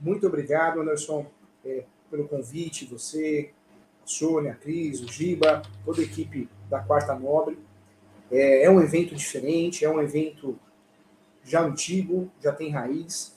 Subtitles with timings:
[0.00, 1.26] Muito obrigado, Anderson,
[1.64, 3.50] é, pelo convite, você,
[4.04, 7.58] a Sônia, a Cris, o Giba, toda a equipe da Quarta Nobre.
[8.30, 10.58] É, é um evento diferente, é um evento
[11.42, 13.36] já antigo, já tem raiz.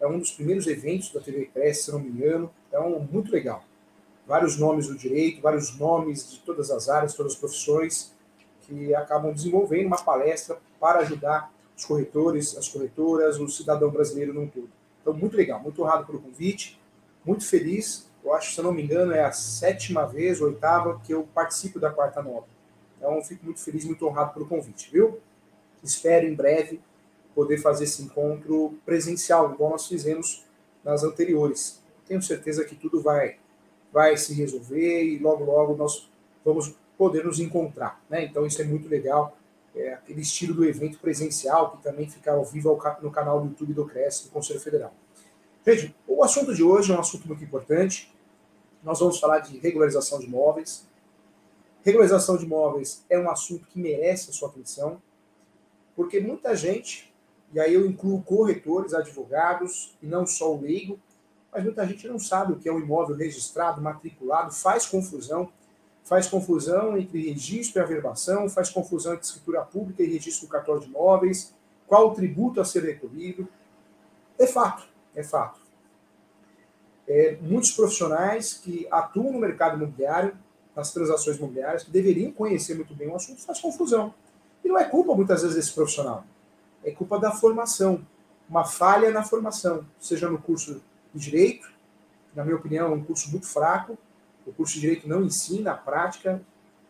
[0.00, 2.50] É um dos primeiros eventos da TV Cresce, se não me engano.
[2.68, 3.64] Então, muito legal.
[4.26, 8.12] Vários nomes do direito, vários nomes de todas as áreas, todas as profissões
[8.62, 14.48] que acabam desenvolvendo uma palestra para ajudar os corretores, as corretoras, o cidadão brasileiro num
[14.48, 14.68] todo.
[15.06, 16.80] Então, muito legal, muito honrado pelo convite,
[17.24, 18.10] muito feliz.
[18.24, 21.78] Eu acho, se eu não me engano, é a sétima vez, oitava, que eu participo
[21.78, 22.48] da Quarta Nova.
[22.98, 25.20] Então, fico muito feliz, muito honrado pelo convite, viu?
[25.80, 26.80] Espero em breve
[27.36, 30.44] poder fazer esse encontro presencial, igual nós fizemos
[30.82, 31.80] nas anteriores.
[32.08, 33.36] Tenho certeza que tudo vai,
[33.92, 36.10] vai se resolver e logo, logo nós
[36.44, 38.02] vamos poder nos encontrar.
[38.10, 38.24] Né?
[38.24, 39.35] Então isso é muito legal.
[39.76, 43.74] É aquele estilo do evento presencial que também fica ao vivo no canal do YouTube
[43.74, 44.92] do Cresce, do Conselho Federal.
[45.66, 48.10] Gente, o assunto de hoje é um assunto muito importante.
[48.82, 50.86] Nós vamos falar de regularização de imóveis.
[51.84, 55.00] Regularização de imóveis é um assunto que merece a sua atenção,
[55.94, 57.14] porque muita gente,
[57.52, 60.98] e aí eu incluo corretores, advogados, e não só o leigo,
[61.52, 65.52] mas muita gente não sabe o que é um imóvel registrado, matriculado, faz confusão
[66.06, 70.80] faz confusão entre registro e averbação, faz confusão entre escritura pública e registro do cartório
[70.80, 71.52] de imóveis,
[71.84, 73.46] qual o tributo a ser recolhido.
[74.38, 74.84] É fato,
[75.16, 75.60] é fato.
[77.08, 80.38] É, muitos profissionais que atuam no mercado imobiliário,
[80.76, 84.14] nas transações imobiliárias, que deveriam conhecer muito bem o assunto, faz confusão.
[84.64, 86.24] E não é culpa, muitas vezes, desse profissional.
[86.84, 88.06] É culpa da formação.
[88.48, 90.80] Uma falha na formação, seja no curso
[91.12, 91.68] de Direito,
[92.32, 93.98] na minha opinião, é um curso muito fraco,
[94.46, 96.40] o curso de Direito não ensina a prática,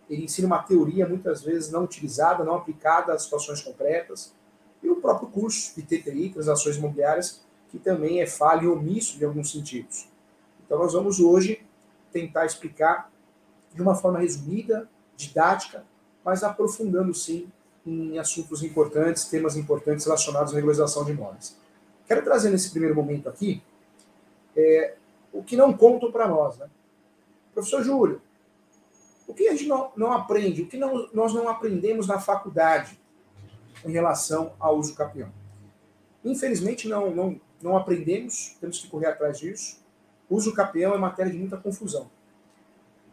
[0.08, 4.32] ele ensina uma teoria muitas vezes não utilizada, não aplicada às situações concretas.
[4.82, 7.40] E o próprio curso de TTI, Transações Imobiliárias,
[7.70, 10.08] que também é falho e omisso em alguns sentidos.
[10.64, 11.64] Então nós vamos hoje
[12.12, 13.10] tentar explicar
[13.74, 15.84] de uma forma resumida, didática,
[16.24, 17.50] mas aprofundando sim
[17.84, 21.56] em assuntos importantes, temas importantes relacionados à regularização de imóveis.
[22.06, 23.62] Quero trazer nesse primeiro momento aqui
[24.56, 24.94] é,
[25.32, 26.68] o que não contam para nós, né?
[27.56, 28.20] Professor Júlio,
[29.26, 33.00] o que a gente não, não aprende, o que não, nós não aprendemos na faculdade
[33.82, 35.32] em relação ao uso capião?
[36.22, 39.82] Infelizmente, não, não, não aprendemos, temos que correr atrás disso.
[40.28, 42.10] O uso capião é matéria de muita confusão.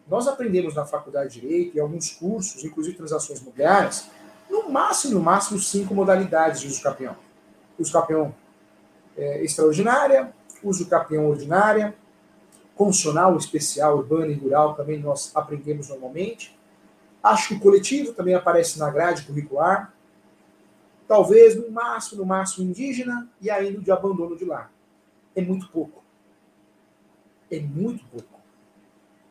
[0.09, 4.09] Nós aprendemos na faculdade de Direito e alguns cursos, inclusive transações imobiliárias,
[4.49, 7.15] no máximo, no máximo, cinco modalidades de uso capião.
[7.79, 8.35] Uso capião
[9.15, 11.95] é, extraordinária, uso capião ordinária,
[12.75, 16.57] constitucional, especial, urbano e rural também nós aprendemos normalmente.
[17.21, 19.93] Acho que o coletivo também aparece na grade curricular.
[21.07, 24.71] Talvez, no máximo, no máximo, indígena e ainda de abandono de lar.
[25.35, 26.03] É muito pouco.
[27.49, 28.39] É muito pouco.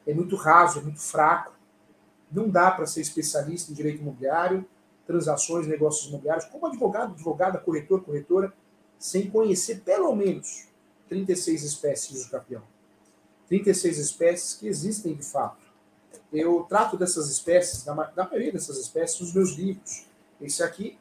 [0.06, 1.52] É muito raso, é muito fraco.
[2.30, 4.64] Não dá para ser especialista em direito imobiliário,
[5.06, 8.52] transações, negócios imobiliários, como advogado, advogada, corretor, corretora,
[8.98, 10.68] sem conhecer pelo menos
[11.08, 12.71] 36 espécies de campeão.
[13.52, 15.60] 36 espécies que existem de fato.
[16.32, 20.06] Eu trato dessas espécies, da, da maioria dessas espécies, nos meus livros.
[20.40, 20.98] Esse aqui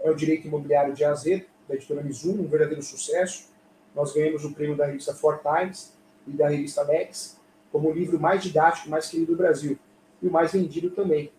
[0.00, 3.50] é o Direito Imobiliário de Azedo, da editora Mizuno, um verdadeiro sucesso.
[3.94, 5.92] Nós ganhamos o prêmio da revista Four Times
[6.26, 7.36] e da revista Lex
[7.70, 9.78] como o livro mais didático, mais querido do Brasil.
[10.22, 11.30] E o mais vendido também,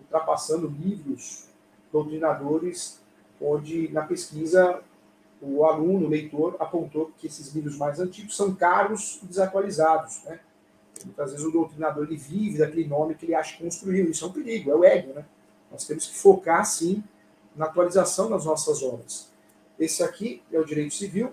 [0.00, 1.46] ultrapassando livros
[1.92, 3.00] doutrinadores,
[3.40, 4.82] onde na pesquisa
[5.40, 10.22] o aluno, o leitor, apontou que esses livros mais antigos são caros e desatualizados.
[10.24, 10.40] Né?
[11.04, 14.10] Muitas vezes o doutrinador ele vive daquele nome que ele acha que construiu.
[14.10, 15.12] Isso é um perigo, é o ego.
[15.14, 15.24] Né?
[15.70, 17.02] Nós temos que focar, sim,
[17.54, 19.28] na atualização das nossas obras.
[19.78, 21.32] Esse aqui é o Direito Civil,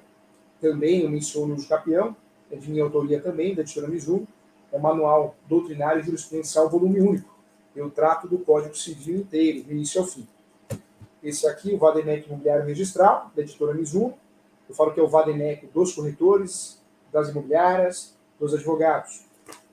[0.62, 2.16] também eu menciono o Capião,
[2.52, 4.28] é de minha autoria também, da editora Mizuno,
[4.72, 7.34] é o Manual Doutrinário e Jurisprudencial, volume único.
[7.76, 10.28] Eu trato do Código Civil inteiro, do início ao fim.
[11.26, 14.16] Esse aqui, o Vademec Imobiliário Registral, da editora Mizuno.
[14.70, 16.80] Eu falo que é o Vademec dos corretores,
[17.12, 19.26] das imobiliárias, dos advogados.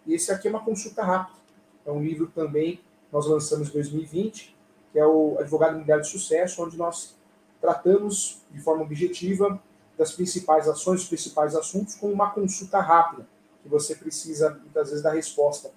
[0.07, 1.37] E esse aqui é uma consulta rápida.
[1.85, 2.81] É um livro também
[3.13, 4.57] nós lançamos em 2020,
[4.91, 7.15] que é o Advogado Imobiliário de Sucesso, onde nós
[7.61, 9.63] tratamos de forma objetiva
[9.99, 13.27] das principais ações, dos principais assuntos, com uma consulta rápida,
[13.63, 15.71] que você precisa, muitas vezes, dar resposta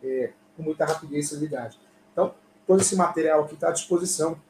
[0.00, 1.76] é, com muita rapidez e celeridade.
[2.12, 2.32] Então,
[2.64, 4.40] todo esse material aqui está à disposição.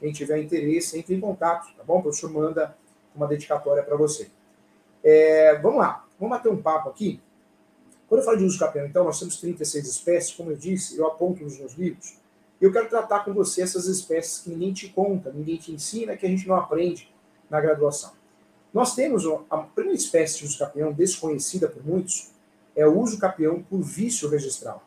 [0.00, 1.98] Quem tiver interesse, entre em contato, tá bom?
[1.98, 2.76] O professor manda
[3.14, 4.30] uma dedicatória para você.
[5.04, 7.20] É, vamos lá, vamos bater um papo aqui.
[8.08, 11.06] Quando eu falo de uso capião, então, nós temos 36 espécies, como eu disse, eu
[11.06, 12.18] aponto nos meus livros,
[12.60, 16.16] e eu quero tratar com você essas espécies que ninguém te conta, ninguém te ensina,
[16.16, 17.08] que a gente não aprende
[17.48, 18.12] na graduação.
[18.74, 22.30] Nós temos a primeira espécie de uso capião desconhecida por muitos,
[22.74, 24.84] é o uso capião por vício registral.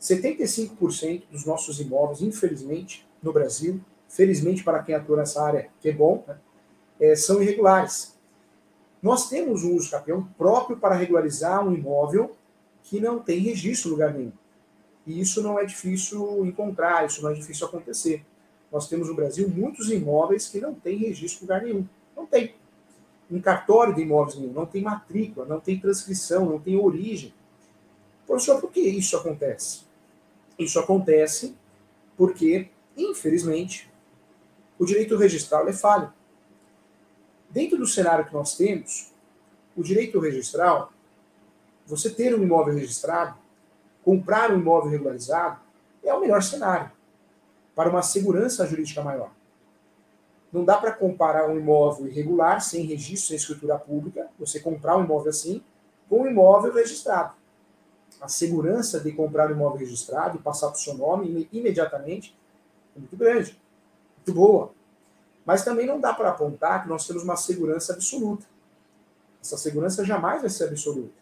[0.00, 3.80] 75% dos nossos imóveis, infelizmente, no Brasil,
[4.12, 6.36] felizmente para quem atua nessa área, que é bom, né,
[7.00, 8.14] é, são irregulares.
[9.02, 12.36] Nós temos um uso capião próprio para regularizar um imóvel
[12.82, 14.32] que não tem registro em lugar nenhum.
[15.06, 18.24] E isso não é difícil encontrar, isso não é difícil acontecer.
[18.70, 21.88] Nós temos no Brasil muitos imóveis que não têm registro em lugar nenhum.
[22.14, 22.54] Não tem.
[23.30, 27.32] Um cartório de imóveis nenhum, não tem matrícula, não tem transcrição, não tem origem.
[28.26, 29.84] Professor, por que isso acontece?
[30.58, 31.56] Isso acontece
[32.16, 33.90] porque, infelizmente,
[34.82, 36.12] o direito registral é falho.
[37.48, 39.12] Dentro do cenário que nós temos,
[39.76, 40.92] o direito registral,
[41.86, 43.38] você ter um imóvel registrado,
[44.04, 45.60] comprar um imóvel regularizado,
[46.02, 46.90] é o melhor cenário
[47.76, 49.30] para uma segurança jurídica maior.
[50.52, 55.04] Não dá para comparar um imóvel irregular, sem registro, sem escritura pública, você comprar um
[55.04, 55.62] imóvel assim,
[56.08, 57.34] com um imóvel registrado
[58.20, 62.36] a segurança de comprar um imóvel registrado e passar para o seu nome imediatamente
[62.96, 63.58] é muito grande,
[64.22, 64.72] muito boa.
[65.44, 68.46] Mas também não dá para apontar que nós temos uma segurança absoluta.
[69.42, 71.14] Essa segurança jamais vai ser absoluta.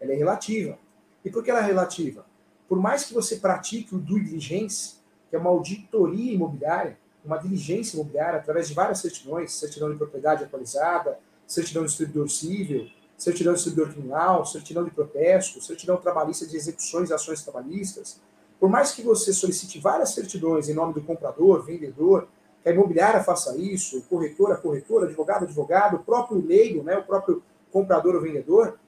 [0.00, 0.76] Ela é relativa.
[1.24, 2.26] E por que ela é relativa?
[2.68, 4.96] Por mais que você pratique o due diligence,
[5.28, 10.42] que é uma auditoria imobiliária, uma diligência imobiliária através de várias certidões, certidão de propriedade
[10.42, 16.56] atualizada, certidão de distribuidor civil, certidão de distribuidor criminal, certidão de protesto, certidão trabalhista de
[16.56, 18.20] execuções de ações trabalhistas.
[18.58, 22.28] Por mais que você solicite várias certidões em nome do comprador, vendedor,
[22.62, 26.96] que a imobiliária faça isso, o corretor, a corretora, advogado, advogado, o próprio leigo, né,
[26.98, 27.42] o próprio
[27.72, 28.78] comprador ou vendedor,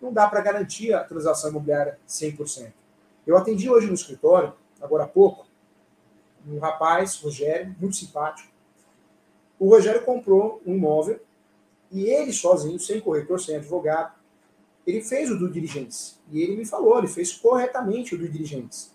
[0.00, 2.72] não dá para garantir a transação imobiliária 100%.
[3.26, 5.46] Eu atendi hoje no escritório, agora há pouco,
[6.46, 8.52] um rapaz, Rogério, muito simpático.
[9.58, 11.20] O Rogério comprou um imóvel
[11.90, 14.12] e ele sozinho, sem corretor, sem advogado,
[14.86, 16.16] ele fez o due diligence.
[16.30, 18.90] E ele me falou, ele fez corretamente o due diligence.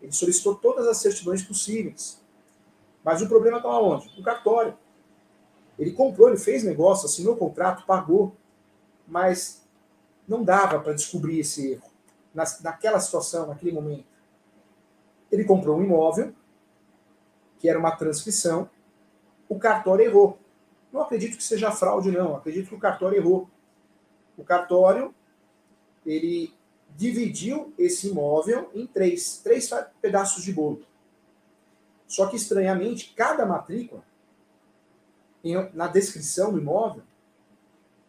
[0.00, 2.22] Ele solicitou todas as certidões possíveis.
[3.04, 4.10] Mas o problema está onde?
[4.16, 4.76] No cartório.
[5.78, 8.34] Ele comprou, ele fez negócio, assinou o contrato, pagou.
[9.06, 9.62] Mas
[10.26, 11.94] não dava para descobrir esse erro
[12.34, 14.06] na, naquela situação, naquele momento.
[15.30, 16.32] Ele comprou um imóvel,
[17.58, 18.68] que era uma transcrição,
[19.48, 20.38] o cartório errou.
[20.92, 22.36] Não acredito que seja fraude, não.
[22.36, 23.48] Acredito que o cartório errou.
[24.36, 25.14] O cartório,
[26.06, 26.52] ele
[26.96, 29.68] dividiu esse imóvel em três, três
[30.00, 30.82] pedaços de bolo.
[32.14, 34.04] Só que, estranhamente, cada matrícula,
[35.72, 37.02] na descrição do imóvel,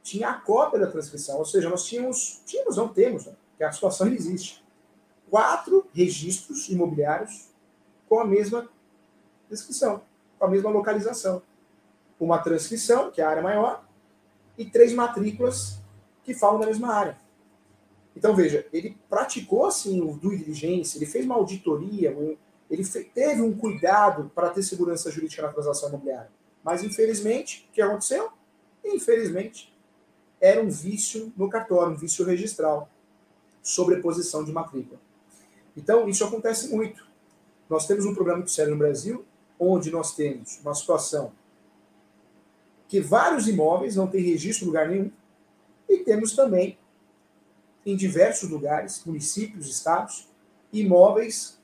[0.03, 1.39] tinha a cópia da transcrição.
[1.39, 3.33] Ou seja, nós tínhamos, tínhamos, não temos, né?
[3.57, 4.63] que a situação existe,
[5.27, 7.49] quatro registros imobiliários
[8.07, 8.69] com a mesma
[9.49, 10.03] descrição,
[10.37, 11.41] com a mesma localização
[12.19, 13.83] uma transcrição, que é a área maior,
[14.55, 15.79] e três matrículas
[16.23, 17.17] que falam da mesma área.
[18.15, 22.15] Então, veja, ele praticou assim o due diligence, ele fez uma auditoria,
[22.69, 26.31] ele teve um cuidado para ter segurança jurídica na transação imobiliária.
[26.63, 28.31] Mas, infelizmente, o que aconteceu?
[28.83, 29.73] Infelizmente,
[30.41, 32.89] era um vício no cartório, um vício registral,
[33.61, 34.99] sobreposição de matrícula.
[35.77, 37.05] Então, isso acontece muito.
[37.69, 39.25] Nós temos um problema muito sério no Brasil,
[39.59, 41.31] onde nós temos uma situação
[42.87, 45.11] que vários imóveis não têm registro em lugar nenhum,
[45.89, 46.77] e temos também,
[47.85, 50.27] em diversos lugares, municípios, estados,
[50.71, 51.59] imóveis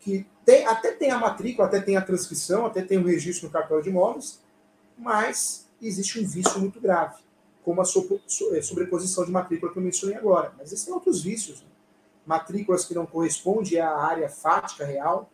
[0.00, 3.52] que tem, até tem a matrícula, até tem a transcrição, até tem o registro no
[3.52, 4.40] cartório de imóveis,
[4.96, 7.22] mas existe um vício muito grave,
[7.62, 10.52] como a é, sobreposição de matrícula que eu mencionei agora.
[10.56, 11.60] Mas existem outros vícios.
[11.60, 11.68] Né?
[12.26, 15.30] Matrículas que não correspondem à área fática real,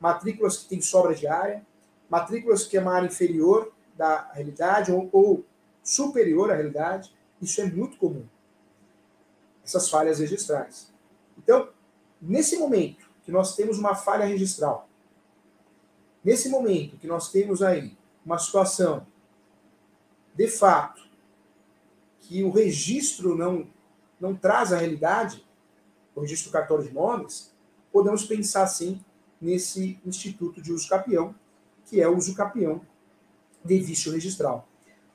[0.00, 1.64] matrículas que têm sobra de área,
[2.08, 5.44] matrículas que é uma área inferior da realidade ou, ou
[5.82, 7.12] superior à realidade.
[7.40, 8.26] Isso é muito comum.
[9.64, 10.92] Essas falhas registrais.
[11.36, 11.68] Então,
[12.20, 14.88] nesse momento que nós temos uma falha registral,
[16.24, 17.94] nesse momento que nós temos aí
[18.24, 19.06] uma situação
[20.34, 21.06] de fato
[22.20, 23.68] que o registro não
[24.18, 25.46] não traz a realidade,
[26.14, 27.54] o registro cartório de imóveis,
[27.92, 28.98] podemos pensar sim
[29.38, 31.34] nesse instituto de uso capião,
[31.84, 32.80] que é o uso capião
[33.62, 34.66] de vício registral.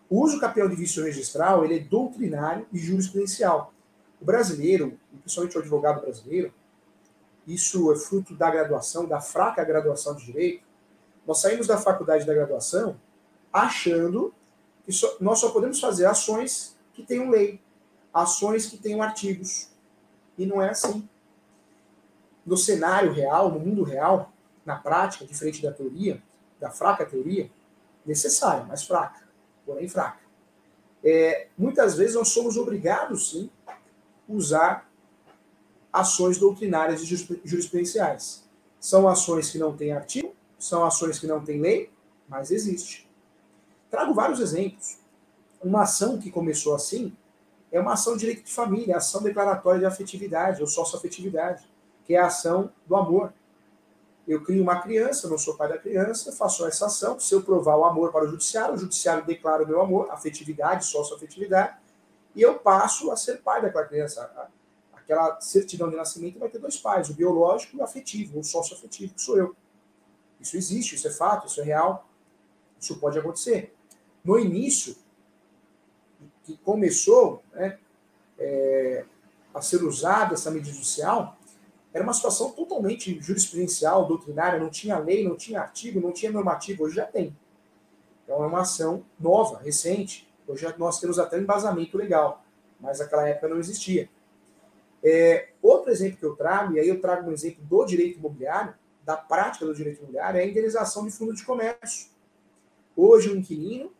[0.08, 3.74] O uso capião de vício registral ele é doutrinário e jurisprudencial.
[4.22, 6.54] O brasileiro, principalmente o advogado brasileiro,
[7.46, 10.66] isso é fruto da graduação, da fraca graduação de direito.
[11.26, 13.00] Nós saímos da faculdade da graduação
[13.52, 14.34] achando
[14.84, 17.62] que só, nós só podemos fazer ações que tenham lei,
[18.14, 19.70] ações que tenham artigos.
[20.38, 21.08] E não é assim.
[22.46, 24.32] No cenário real, no mundo real,
[24.66, 26.22] na prática, diferente da teoria,
[26.60, 27.50] da fraca teoria,
[28.06, 29.22] necessária, mas fraca,
[29.66, 30.20] porém fraca.
[31.04, 33.50] É, muitas vezes nós somos obrigados, sim,
[34.28, 34.90] usar
[35.94, 37.06] ações doutrinárias e
[37.46, 38.44] jurisprudenciais.
[38.80, 41.92] São ações que não têm artigo, são ações que não têm lei,
[42.28, 43.08] mas existe.
[43.92, 44.98] Trago vários exemplos.
[45.64, 47.16] Uma ação que começou assim
[47.72, 51.64] é uma ação de direito de família, ação declaratória de afetividade ou sócio-afetividade,
[52.06, 53.32] que é a ação do amor.
[54.28, 57.20] Eu crio uma criança, não sou pai da criança, faço essa ação.
[57.20, 60.86] Se eu provar o amor para o judiciário, o judiciário declara o meu amor, afetividade,
[60.86, 61.78] sócio-afetividade,
[62.36, 64.50] e eu passo a ser pai daquela criança.
[65.14, 69.14] Aquela certidão de nascimento vai ter dois pais, o biológico e o afetivo, o sócio-afetivo,
[69.14, 69.56] que sou eu.
[70.42, 72.10] Isso existe, isso é fato, isso é real,
[72.80, 73.76] isso pode acontecer.
[74.24, 74.96] No início,
[76.44, 77.78] que começou né,
[78.40, 79.06] é,
[79.54, 81.38] a ser usada essa medida judicial,
[81.94, 86.86] era uma situação totalmente jurisprudencial, doutrinária, não tinha lei, não tinha artigo, não tinha normativo,
[86.86, 87.38] hoje já tem.
[88.24, 90.28] Então é uma ação nova, recente.
[90.48, 92.44] Hoje nós temos até um embasamento legal,
[92.80, 94.10] mas naquela época não existia.
[95.04, 98.74] É, outro exemplo que eu trago, e aí eu trago um exemplo do direito imobiliário,
[99.04, 102.08] da prática do direito imobiliário, é a indenização de fundo de comércio.
[102.96, 103.92] Hoje, um inquilino,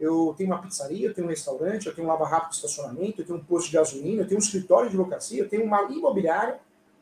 [0.00, 3.26] eu tenho uma pizzaria, eu tenho um restaurante, eu tenho um lava-rápido de estacionamento, eu
[3.26, 6.58] tenho um posto de gasolina, eu tenho um escritório de advocacia, eu tenho uma imobiliária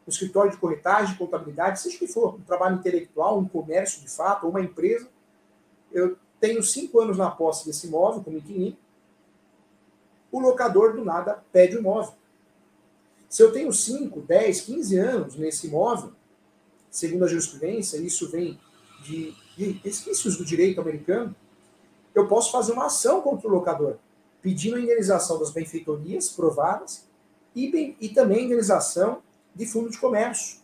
[0.07, 4.01] um escritório de corretagem, de contabilidade, seja o que for, um trabalho intelectual, um comércio
[4.01, 5.09] de fato, ou uma empresa.
[5.93, 8.77] Eu tenho cinco anos na posse desse imóvel como inquilino.
[10.33, 12.15] O locador, do nada, pede o imóvel.
[13.31, 16.11] Se eu tenho 5, 10, 15 anos nesse imóvel,
[16.91, 18.59] segundo a jurisprudência, isso vem
[19.05, 21.35] de, de resquícios do direito americano,
[22.13, 23.99] eu posso fazer uma ação contra o locador,
[24.43, 27.07] pedindo a indenização das benfeitorias provadas
[27.55, 29.23] e, e também a indenização
[29.55, 30.59] de fundo de comércio.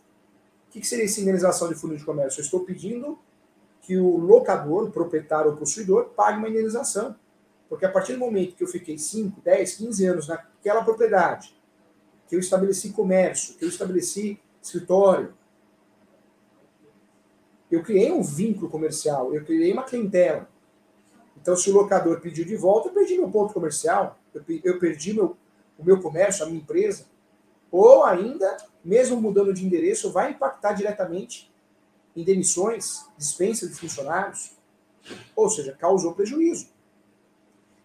[0.67, 2.41] O que seria essa indenização de fundo de comércio?
[2.41, 3.17] Eu estou pedindo
[3.81, 7.15] que o locador, o proprietário ou possuidor, pague uma indenização.
[7.69, 11.56] Porque a partir do momento que eu fiquei 5, 10, 15 anos naquela propriedade,
[12.27, 15.33] que eu estabeleci comércio, que eu estabeleci escritório,
[17.69, 20.49] eu criei um vínculo comercial, eu criei uma clientela.
[21.39, 24.17] Então, se o locador pediu de volta, eu perdi meu ponto comercial,
[24.63, 25.37] eu perdi meu,
[25.77, 27.05] o meu comércio, a minha empresa.
[27.71, 31.51] Ou ainda, mesmo mudando de endereço, vai impactar diretamente
[32.15, 34.57] em demissões, dispensa de funcionários,
[35.35, 36.69] ou seja, causou prejuízo.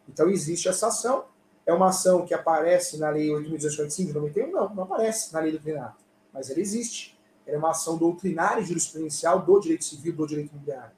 [0.09, 1.27] Então existe essa ação,
[1.65, 4.51] é uma ação que aparece na Lei 8.245 de 91?
[4.51, 5.95] Não, não aparece na Lei do Doutrinário,
[6.33, 7.19] mas ela existe.
[7.47, 10.93] Ela é uma ação doutrinária e jurisprudencial do direito civil, do direito imobiliário.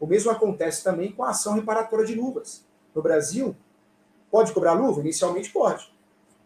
[0.00, 2.64] O mesmo acontece também com a ação reparatória de luvas.
[2.94, 3.56] No Brasil,
[4.30, 5.00] pode cobrar luva?
[5.00, 5.92] Inicialmente pode.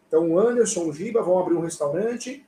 [0.09, 2.47] Então o Anderson, o Giba vão abrir um restaurante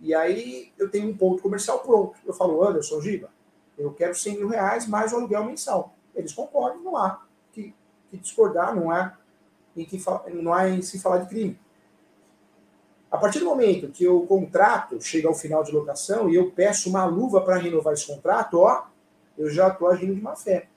[0.00, 2.18] e aí eu tenho um ponto comercial pronto.
[2.26, 3.30] Eu falo, Anderson, Giba,
[3.78, 5.94] eu quero 100 mil reais mais o aluguel mensal.
[6.14, 7.74] Eles concordam, não há que,
[8.10, 9.16] que discordar, não há
[9.76, 10.02] em que
[10.32, 11.58] não há em se falar de crime.
[13.10, 16.88] A partir do momento que o contrato chega ao final de locação e eu peço
[16.88, 18.86] uma luva para renovar esse contrato, ó,
[19.36, 20.68] eu já estou agindo de má fé.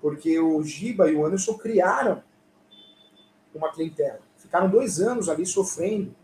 [0.00, 2.22] Porque o Giba e o Anderson criaram
[3.52, 4.20] uma clientela.
[4.36, 6.14] Ficaram dois anos ali sofrendo.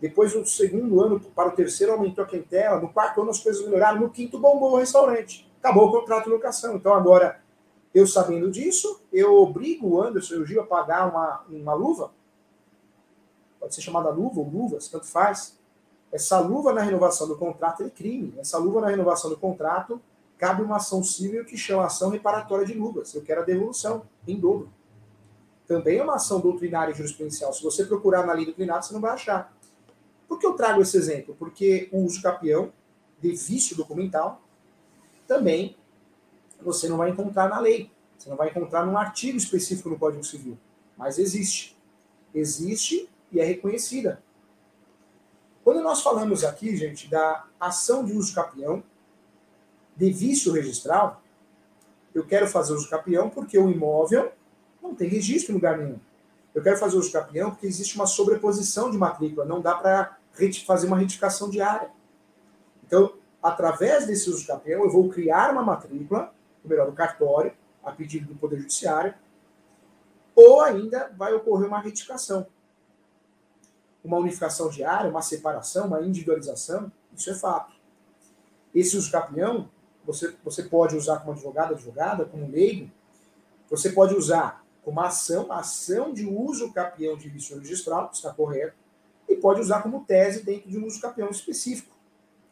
[0.00, 2.80] Depois, no segundo ano para o terceiro, aumentou a clientela.
[2.80, 4.00] No quarto ano, as coisas melhoraram.
[4.00, 5.50] No quinto, bombou o restaurante.
[5.58, 6.76] Acabou o contrato de locação.
[6.76, 7.40] Então, agora,
[7.94, 12.12] eu sabendo disso, eu obrigo o Anderson e o Gil a pagar uma, uma luva.
[13.58, 15.58] Pode ser chamada luva ou luvas, tanto faz.
[16.12, 18.34] Essa luva na renovação do contrato é crime.
[18.38, 20.00] Essa luva na renovação do contrato
[20.38, 23.14] cabe uma ação civil que chama ação reparatória de luvas.
[23.14, 24.70] Eu quero a devolução em dobro
[25.70, 27.52] também é uma ação doutrinária e jurisprudencial.
[27.52, 29.56] Se você procurar na lei doutrinária, você não vai achar.
[30.26, 31.36] Por que eu trago esse exemplo?
[31.38, 32.72] Porque o uso capião
[33.20, 34.42] de vício documental
[35.28, 35.76] também
[36.62, 37.90] você não vai encontrar na lei.
[38.18, 40.58] Você não vai encontrar num artigo específico no Código Civil.
[40.96, 41.76] Mas existe.
[42.34, 44.22] Existe e é reconhecida.
[45.64, 48.82] Quando nós falamos aqui, gente, da ação de uso capião
[49.96, 51.22] de vício registral,
[52.14, 54.32] eu quero fazer uso capião porque o imóvel
[54.82, 55.98] não tem registro em lugar nenhum.
[56.54, 60.18] Eu quero fazer uso capião porque existe uma sobreposição de matrícula, não dá para
[60.66, 61.90] fazer uma retificação diária.
[62.84, 63.12] Então,
[63.42, 67.52] através desse uso capião, eu vou criar uma matrícula, ou melhor, do cartório,
[67.82, 69.14] a pedido do Poder Judiciário,
[70.34, 72.46] ou ainda vai ocorrer uma retificação.
[74.02, 77.74] Uma unificação diária, uma separação, uma individualização, isso é fato.
[78.74, 79.68] Esse uso capião,
[80.04, 82.90] você, você pode usar como advogado, advogada, como leigo,
[83.68, 88.74] você pode usar como ação, ação de uso capião de vício registral, está correto,
[89.28, 91.94] e pode usar como tese dentro de um uso capião específico,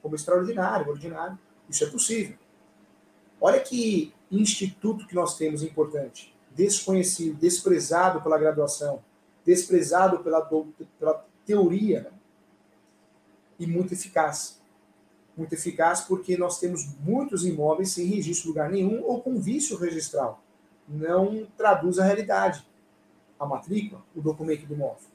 [0.03, 1.39] como extraordinário, ordinário,
[1.69, 2.37] isso é possível.
[3.41, 9.03] Olha que instituto que nós temos importante, desconhecido, desprezado pela graduação,
[9.45, 10.43] desprezado pela,
[10.99, 12.11] pela teoria, né?
[13.59, 14.61] e muito eficaz.
[15.37, 19.77] Muito eficaz porque nós temos muitos imóveis sem registro em lugar nenhum ou com vício
[19.77, 20.43] registral.
[20.89, 22.67] Não traduz a realidade.
[23.39, 25.09] A matrícula, o documento do imóvel.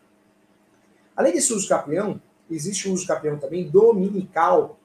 [1.15, 4.79] Além desse uso capião, existe o uso capião também dominical,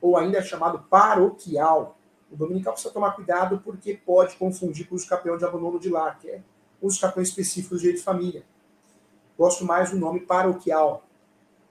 [0.00, 1.96] ou ainda chamado paroquial.
[2.32, 6.18] O dominical precisa tomar cuidado porque pode confundir com o capião de abandono de lar,
[6.18, 6.42] que é
[6.80, 8.42] o uso capião específico do direito de família.
[9.38, 11.04] Gosto mais do nome paroquial.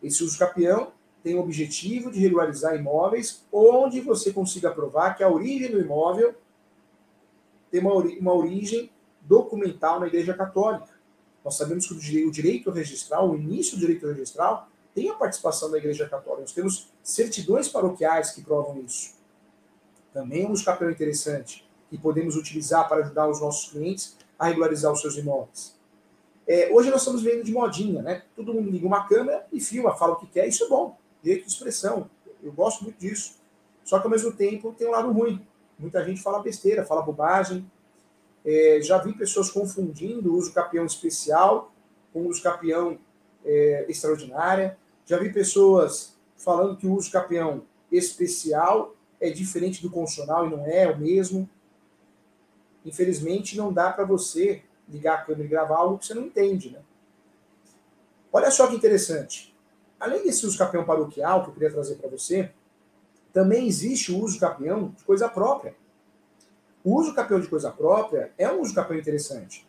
[0.04, 0.92] Esse uso capião
[1.24, 6.36] tem o objetivo de regularizar imóveis onde você consiga provar que a origem do imóvel
[7.72, 8.92] tem uma, uma origem
[9.22, 10.90] documental na Igreja Católica.
[11.44, 15.78] Nós sabemos que o direito registral, o início do direito registral, tem a participação da
[15.78, 16.42] Igreja Católica.
[16.42, 19.21] Nós temos certidões paroquiais que provam isso.
[20.14, 24.92] Também é um capião interessante que podemos utilizar para ajudar os nossos clientes a regularizar
[24.92, 25.76] os seus imóveis.
[26.48, 28.24] É, hoje nós estamos vendo de modinha, né?
[28.36, 31.46] Todo mundo liga uma câmera e filma, fala o que quer, isso é bom direito
[31.46, 32.10] de expressão.
[32.42, 33.36] Eu gosto muito disso.
[33.84, 35.46] Só que ao mesmo tempo tem um lado ruim.
[35.78, 37.70] Muita gente fala besteira, fala bobagem.
[38.44, 41.72] É, já vi pessoas confundindo o uso capião especial
[42.12, 42.98] com o uso capião
[43.46, 44.78] é, extraordinária.
[45.06, 50.66] Já vi pessoas falando que o uso capião especial é diferente do constitucional e não
[50.66, 51.48] é, o mesmo.
[52.84, 56.72] Infelizmente, não dá para você ligar a câmera e gravar algo que você não entende.
[56.72, 56.80] Né?
[58.34, 59.56] Olha só que interessante.
[60.00, 62.52] Além desse uso capião paroquial que eu queria trazer para você,
[63.32, 65.76] também existe o uso capião de coisa própria.
[66.84, 69.68] O uso capião de coisa própria é um uso capião interessante.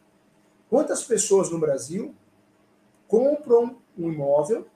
[0.70, 2.14] Quantas pessoas no Brasil
[3.06, 4.66] compram um imóvel,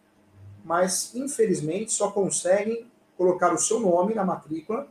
[0.62, 4.88] mas infelizmente só conseguem colocar o seu nome na matrícula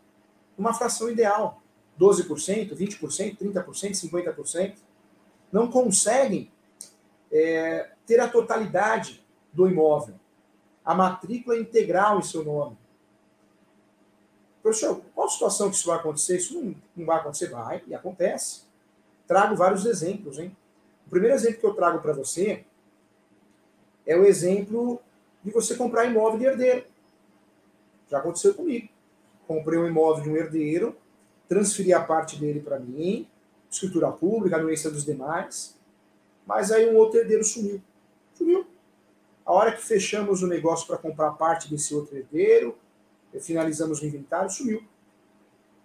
[0.57, 1.61] numa fração ideal,
[1.99, 4.75] 12%, 20%, 30%, 50%,
[5.51, 6.51] não conseguem
[7.31, 10.15] é, ter a totalidade do imóvel
[10.85, 12.77] a matrícula integral em seu nome.
[14.61, 16.37] Professor, qual situação que isso vai acontecer?
[16.37, 17.49] Isso não, não vai acontecer?
[17.49, 18.61] Vai, e acontece.
[19.27, 20.55] Trago vários exemplos, hein?
[21.07, 22.63] O primeiro exemplo que eu trago para você
[24.05, 25.01] é o exemplo
[25.43, 26.85] de você comprar imóvel de herdeiro.
[28.09, 28.89] Já aconteceu comigo.
[29.47, 30.95] Comprei um imóvel de um herdeiro,
[31.47, 33.27] transferi a parte dele para mim,
[33.69, 35.77] escritura pública, anuência dos demais,
[36.45, 37.81] mas aí um outro herdeiro sumiu.
[38.33, 38.65] Sumiu.
[39.45, 42.75] A hora que fechamos o negócio para comprar parte desse outro herdeiro,
[43.39, 44.83] finalizamos o inventário, sumiu.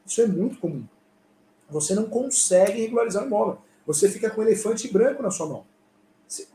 [0.06, 0.84] Isso é muito comum.
[1.68, 3.58] Você não consegue regularizar o imóvel.
[3.86, 5.66] Você fica com um elefante branco na sua mão.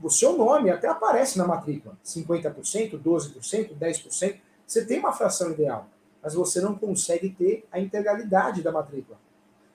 [0.01, 1.97] O seu nome até aparece na matrícula.
[2.03, 4.39] 50%, 12%, 10%.
[4.65, 5.87] Você tem uma fração ideal.
[6.21, 9.17] Mas você não consegue ter a integralidade da matrícula.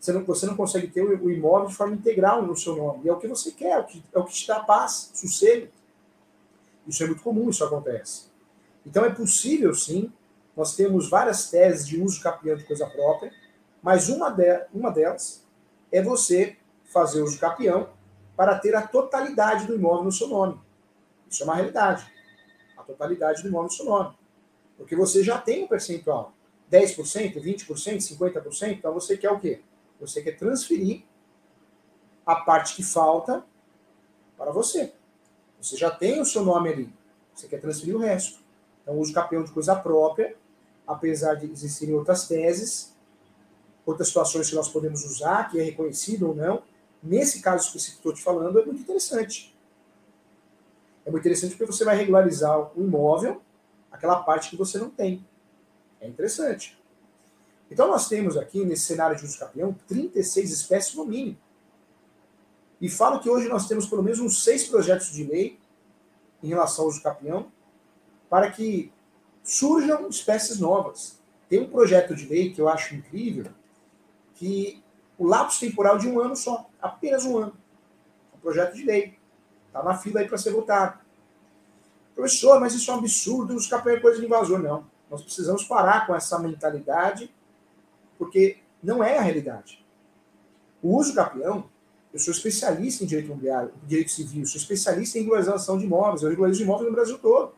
[0.00, 3.04] Você não, você não consegue ter o imóvel de forma integral no seu nome.
[3.04, 5.10] E é o que você quer, é o que, é o que te dá paz,
[5.14, 5.68] sossego.
[6.86, 8.30] Isso é muito comum, isso acontece.
[8.84, 10.10] Então é possível, sim,
[10.56, 13.32] nós temos várias teses de uso capião de coisa própria,
[13.82, 15.46] mas uma, de, uma delas
[15.92, 17.90] é você fazer uso capião
[18.36, 20.58] para ter a totalidade do imóvel no seu nome.
[21.28, 22.10] Isso é uma realidade.
[22.76, 24.16] A totalidade do imóvel no seu nome.
[24.80, 26.32] Porque você já tem um percentual.
[26.72, 29.60] 10%, 20%, 50%, então você quer o quê?
[30.00, 31.02] Você quer transferir
[32.24, 33.44] a parte que falta
[34.38, 34.94] para você.
[35.60, 36.92] Você já tem o seu nome ali.
[37.34, 38.40] Você quer transferir o resto.
[38.82, 40.34] Então, uso capião de coisa própria,
[40.86, 42.96] apesar de existirem outras teses,
[43.84, 46.62] outras situações que nós podemos usar, que é reconhecido ou não.
[47.02, 49.54] Nesse caso específico que estou te falando, é muito interessante.
[51.04, 53.42] É muito interessante porque você vai regularizar o imóvel,
[54.00, 55.22] aquela parte que você não tem.
[56.00, 56.80] É interessante.
[57.70, 61.36] Então, nós temos aqui, nesse cenário de uso capião, 36 espécies no mínimo.
[62.80, 65.58] E falo que hoje nós temos pelo menos uns seis projetos de lei
[66.42, 67.52] em relação ao uso capião,
[68.30, 68.90] para que
[69.44, 71.20] surjam espécies novas.
[71.46, 73.52] Tem um projeto de lei que eu acho incrível,
[74.34, 74.82] que
[75.18, 77.54] o lapso temporal de um ano só, apenas um ano.
[78.34, 79.18] Um projeto de lei.
[79.66, 80.98] Está na fila aí para ser votado.
[82.14, 84.58] Professor, mas isso é um absurdo, os capião é coisa de invasor.
[84.58, 84.84] Não.
[85.10, 87.32] Nós precisamos parar com essa mentalidade,
[88.18, 89.84] porque não é a realidade.
[90.82, 91.68] O uso capião
[92.12, 96.28] Eu sou especialista em direito imobiliário, direito civil, sou especialista em regularização de imóveis, eu
[96.28, 97.52] regularizo imóveis no Brasil todo.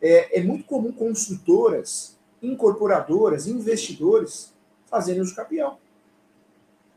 [0.00, 4.52] É, é muito comum construtoras, incorporadoras, investidores
[4.86, 5.78] fazerem uso capião.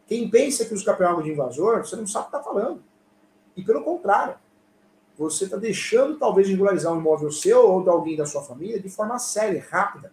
[0.08, 2.44] Quem pensa que o capião é algo de invasor, você não sabe o que está
[2.44, 2.84] falando.
[3.56, 4.36] E pelo contrário,
[5.18, 8.80] você está deixando talvez de regularizar um imóvel seu ou de alguém da sua família
[8.80, 10.12] de forma séria, rápida.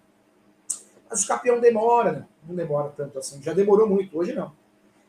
[1.11, 2.27] Mas o capião demora, né?
[2.47, 4.53] não demora tanto assim, já demorou muito, hoje não.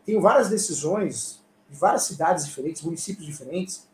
[0.06, 3.88] Tenho várias decisões de várias cidades diferentes, municípios diferentes,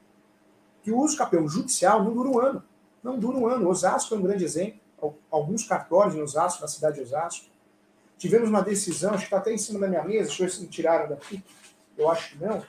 [0.81, 2.63] que o uso capião judicial não dura um ano.
[3.03, 3.69] Não dura um ano.
[3.69, 4.79] Osasco é um grande exemplo.
[5.29, 7.45] Alguns cartórios em Osasco, na cidade de Osasco.
[8.17, 10.53] Tivemos uma decisão, acho que está até em cima da minha mesa, deixa eu ver
[10.53, 11.43] se me tiraram daqui.
[11.97, 12.62] Eu acho que não.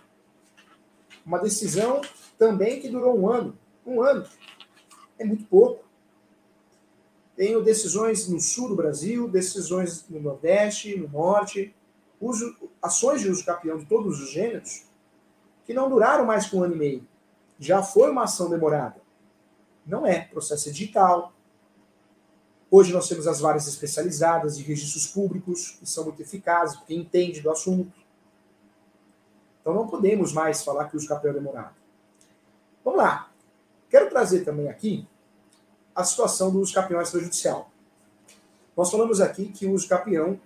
[1.27, 2.01] Uma decisão
[2.40, 3.59] também que durou um ano.
[3.87, 4.26] Um ano.
[5.18, 5.85] É muito pouco.
[7.37, 11.74] Tenho decisões no sul do Brasil, decisões no Nordeste, no Norte,
[12.18, 14.87] uso, ações de uso capião de todos os gêneros,
[15.66, 17.07] que não duraram mais que um ano e meio.
[17.59, 19.03] Já foi uma ação demorada.
[19.87, 20.20] Não é.
[20.22, 21.35] Processo é digital.
[22.70, 27.42] Hoje nós temos as várias especializadas de registros públicos, que são muito eficazes, porque entende
[27.42, 27.92] do assunto.
[29.61, 31.80] Então não podemos mais falar que o uso capião é demorado.
[32.85, 33.31] Vamos lá.
[33.88, 35.07] Quero trazer também aqui
[35.95, 37.71] a situação do uso capião extrajudicial.
[38.77, 40.40] Nós falamos aqui que o uso capião,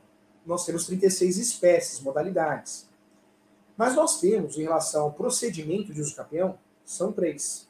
[0.44, 2.88] nós temos 36 espécies, modalidades.
[3.76, 7.68] Mas nós temos, em relação ao procedimento de uso capião, são três.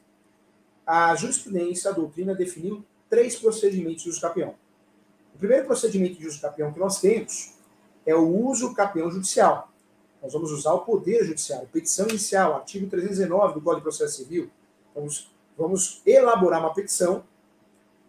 [0.85, 4.55] A jurisprudência, a doutrina, definiu três procedimentos de uso capião.
[5.33, 7.53] O primeiro procedimento de uso capião que nós temos
[8.05, 9.69] é o uso capião judicial.
[10.25, 14.49] Nós vamos usar o poder judiciário, petição inicial, artigo 319 do Código de Processo Civil.
[14.95, 17.23] Vamos, vamos elaborar uma petição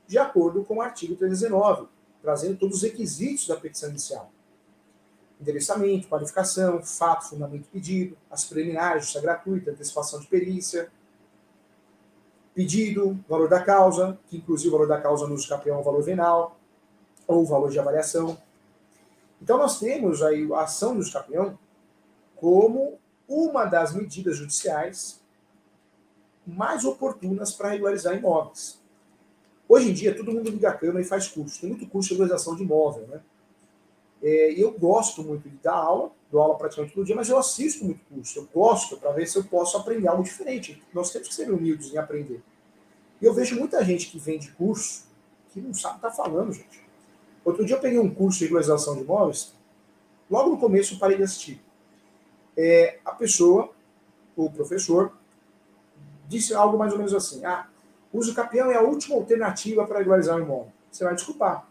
[0.07, 1.87] de acordo com o artigo 319,
[2.23, 4.31] trazendo todos os requisitos da petição inicial.
[5.39, 10.91] Endereçamento, qualificação, fato, fundamento pedido, as preliminares, justiça gratuita, antecipação de perícia,
[12.55, 15.85] pedido, valor da causa, que inclusive o valor da causa no uso capião é o
[15.85, 16.59] valor venal,
[17.27, 18.39] ou valor de avaliação.
[19.43, 21.59] Então nós temos aí a ação do capião
[22.37, 25.21] como uma das medidas judiciais
[26.47, 28.81] mais oportunas para regularizar imóveis.
[29.69, 31.61] Hoje em dia, todo mundo liga a cama e faz curso.
[31.61, 33.21] Tem muito curso de regularização de imóvel, né?
[34.23, 37.85] É, eu gosto muito de dar aula, dou aula praticamente todo dia, mas eu assisto
[37.85, 38.39] muito curso.
[38.39, 40.83] Eu gosto para ver se eu posso aprender algo diferente.
[40.95, 42.41] Nós temos que ser humildes em aprender.
[43.21, 45.05] E eu vejo muita gente que vende curso
[45.51, 46.81] que não sabe o que está falando, gente.
[47.45, 49.55] Outro dia eu peguei um curso de regularização de imóveis,
[50.31, 51.61] logo no começo eu parei de assistir
[52.57, 53.71] é, a pessoa,
[54.37, 55.13] o professor,
[56.29, 57.69] disse algo mais ou menos assim: ah,
[58.13, 60.73] uso capião é a última alternativa para regularizar o imóvel.
[60.91, 61.67] Você vai desculpar.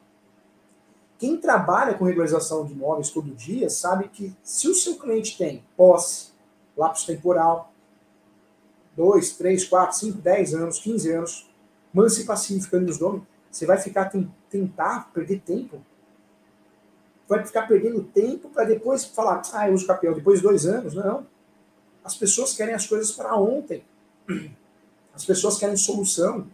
[1.18, 5.64] Quem trabalha com regularização de imóveis todo dia sabe que se o seu cliente tem
[5.76, 6.32] posse,
[6.76, 7.72] lapso temporal,
[8.96, 11.50] 2, 3, 4, 5, 10 anos, 15 anos,
[11.94, 14.12] manse pacífica nos donos, você vai ficar
[14.50, 15.82] tentar perder tempo
[17.28, 20.94] vai ficar perdendo tempo para depois falar, ah, eu uso capião depois de dois anos.
[20.94, 21.26] Não.
[22.04, 23.84] As pessoas querem as coisas para ontem.
[25.14, 26.48] As pessoas querem solução.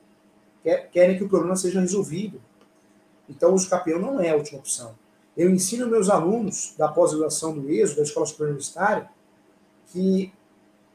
[0.92, 2.42] Querem que o problema seja resolvido.
[3.28, 4.96] Então, o uso capião não é a última opção.
[5.36, 9.10] Eu ensino meus alunos da pós-graduação do ESO, da Escola Superior Universitária,
[9.88, 10.32] que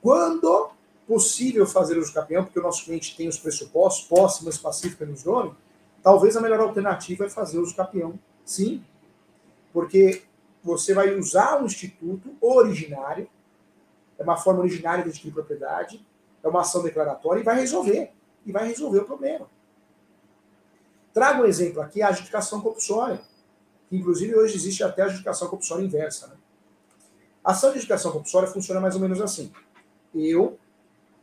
[0.03, 0.71] quando
[1.07, 5.25] possível fazer uso capião, porque o nosso cliente tem os pressupostos, posse, mas pacífica nos
[5.25, 5.55] nomes,
[6.03, 8.85] talvez a melhor alternativa é fazer uso capião, sim,
[9.77, 10.23] porque
[10.65, 13.29] você vai usar um instituto originário,
[14.19, 16.03] é uma forma originária de adquirir propriedade,
[16.43, 18.11] é uma ação declaratória e vai resolver.
[18.47, 19.47] E vai resolver o problema.
[21.13, 23.21] Trago um exemplo aqui, a adjudicação compulsória.
[23.91, 26.29] Que, inclusive, hoje existe até a adjudicação compulsória inversa.
[26.29, 26.37] Né?
[27.45, 29.53] A ação de adjudicação compulsória funciona mais ou menos assim.
[30.15, 30.59] Eu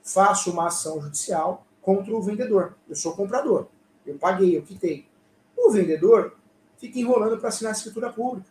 [0.03, 2.75] faço uma ação judicial contra o vendedor.
[2.87, 3.65] Eu sou comprador.
[4.05, 5.07] Eu paguei, eu quitei.
[5.57, 6.37] O vendedor
[6.83, 8.49] fica enrolando para assinar a escritura pública.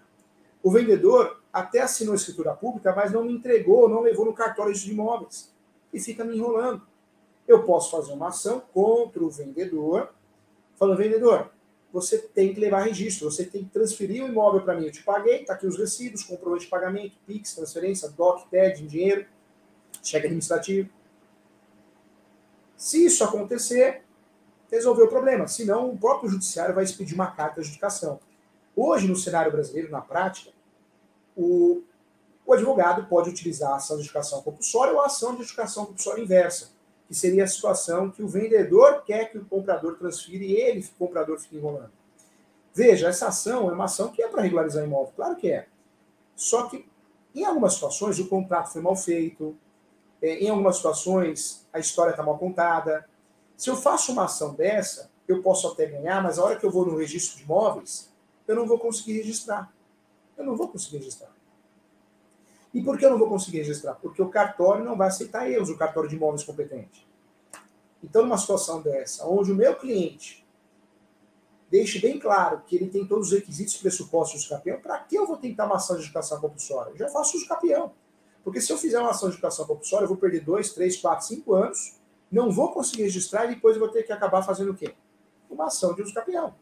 [0.63, 4.73] O vendedor até assinou a escritura pública, mas não me entregou, não levou no cartório
[4.73, 5.53] de imóveis.
[5.93, 6.81] E fica me enrolando.
[7.47, 10.15] Eu posso fazer uma ação contra o vendedor,
[10.77, 11.51] falando, vendedor,
[11.93, 14.87] você tem que levar registro, você tem que transferir o imóvel para mim.
[14.87, 19.27] Eu te paguei, está aqui os recibos, comprovante de pagamento, PIX, transferência, DOC, TED, dinheiro,
[20.03, 20.89] cheque administrativo.
[22.79, 24.05] Se isso acontecer,
[24.77, 25.47] resolver o problema.
[25.47, 28.19] Senão, o próprio judiciário vai expedir uma carta de adjudicação.
[28.75, 30.51] Hoje, no cenário brasileiro, na prática,
[31.37, 31.83] o,
[32.47, 36.23] o advogado pode utilizar a ação de adjudicação compulsória ou a ação de adjudicação compulsória
[36.23, 36.71] inversa,
[37.07, 40.99] que seria a situação que o vendedor quer que o comprador transfira e ele, o
[40.99, 41.93] comprador, fique enrolando.
[42.75, 45.67] Veja, essa ação é uma ação que é para regularizar imóvel, claro que é.
[46.35, 46.91] Só que
[47.35, 49.57] Em algumas situações, o contrato foi mal feito,
[50.21, 53.09] é, em algumas situações, a história está mal contada.
[53.63, 56.71] Se eu faço uma ação dessa, eu posso até ganhar, mas a hora que eu
[56.73, 58.11] vou no registro de imóveis,
[58.49, 59.73] eu não vou conseguir registrar.
[60.37, 61.31] Eu não vou conseguir registrar.
[62.75, 63.95] E por que eu não vou conseguir registrar?
[63.95, 67.07] Porque o cartório não vai aceitar erros, o cartório de imóveis competente.
[68.03, 70.45] Então, numa situação dessa, onde o meu cliente
[71.71, 75.25] deixe bem claro que ele tem todos os requisitos pressupostos de campeão, para que eu
[75.25, 76.91] vou tentar uma ação de educação compulsória?
[76.91, 77.93] Eu já faço uso campeão.
[78.43, 81.25] Porque se eu fizer uma ação de educação compulsória, eu vou perder dois, três, quatro,
[81.25, 82.02] cinco anos,
[82.33, 84.95] não vou conseguir registrar e depois vou ter que acabar fazendo o quê?
[85.51, 86.55] Uma ação de uso campeão.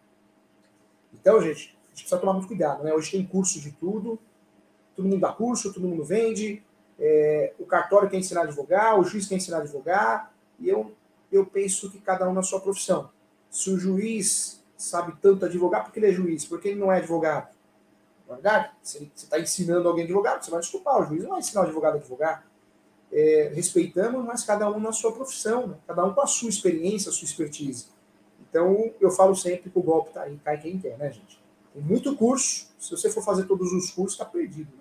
[1.14, 2.82] Então, gente, a gente precisa tomar muito cuidado.
[2.82, 2.92] Né?
[2.92, 4.18] Hoje tem curso de tudo,
[4.96, 6.62] todo mundo dá curso, todo mundo vende,
[6.98, 10.92] é, o cartório quer ensinar a advogar, o juiz quer ensinar a advogar, e eu,
[11.30, 13.08] eu penso que cada um na sua profissão.
[13.48, 17.54] Se o juiz sabe tanto advogar, porque ele é juiz, porque ele não é advogado?
[18.26, 21.22] Na é verdade, se você está ensinando alguém a advogar, você vai desculpar, o juiz
[21.22, 22.49] não vai ensinar o advogado a advogar.
[23.12, 25.76] É, respeitamos, mas cada um na sua profissão, né?
[25.86, 27.86] cada um com a sua experiência, a sua expertise.
[28.48, 31.40] Então, eu falo sempre que o golpe tá aí, cai quem quer, né, gente?
[31.72, 34.70] Tem muito curso, se você for fazer todos os cursos, está perdido.
[34.76, 34.80] Né?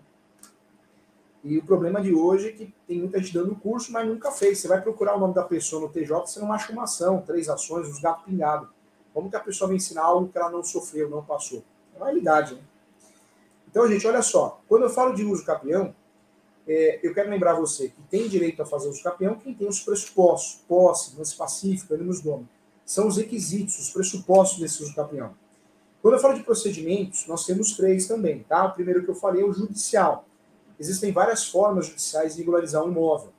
[1.43, 4.59] E o problema de hoje é que tem muita gente dando curso, mas nunca fez.
[4.59, 7.47] Você vai procurar o nome da pessoa no TJ, você não acha uma ação, três
[7.47, 8.67] ações, os gatos pingados.
[9.13, 11.63] Como que a pessoa vai ensinar algo que ela não sofreu, não passou?
[11.93, 12.61] É uma realidade, né?
[13.69, 14.59] Então, gente, olha só.
[14.67, 15.93] Quando eu falo de uso capião,
[16.71, 19.79] é, eu quero lembrar você que tem direito a fazer uso capião quem tem os
[19.79, 22.47] pressupostos, posse, lance pacífico, ânimos nome.
[22.85, 25.33] São os requisitos, os pressupostos desse uso capião.
[25.99, 28.65] Quando eu falo de procedimentos, nós temos três também, tá?
[28.65, 30.25] O primeiro que eu falei é o judicial.
[30.79, 33.33] Existem várias formas judiciais de regularizar um imóvel.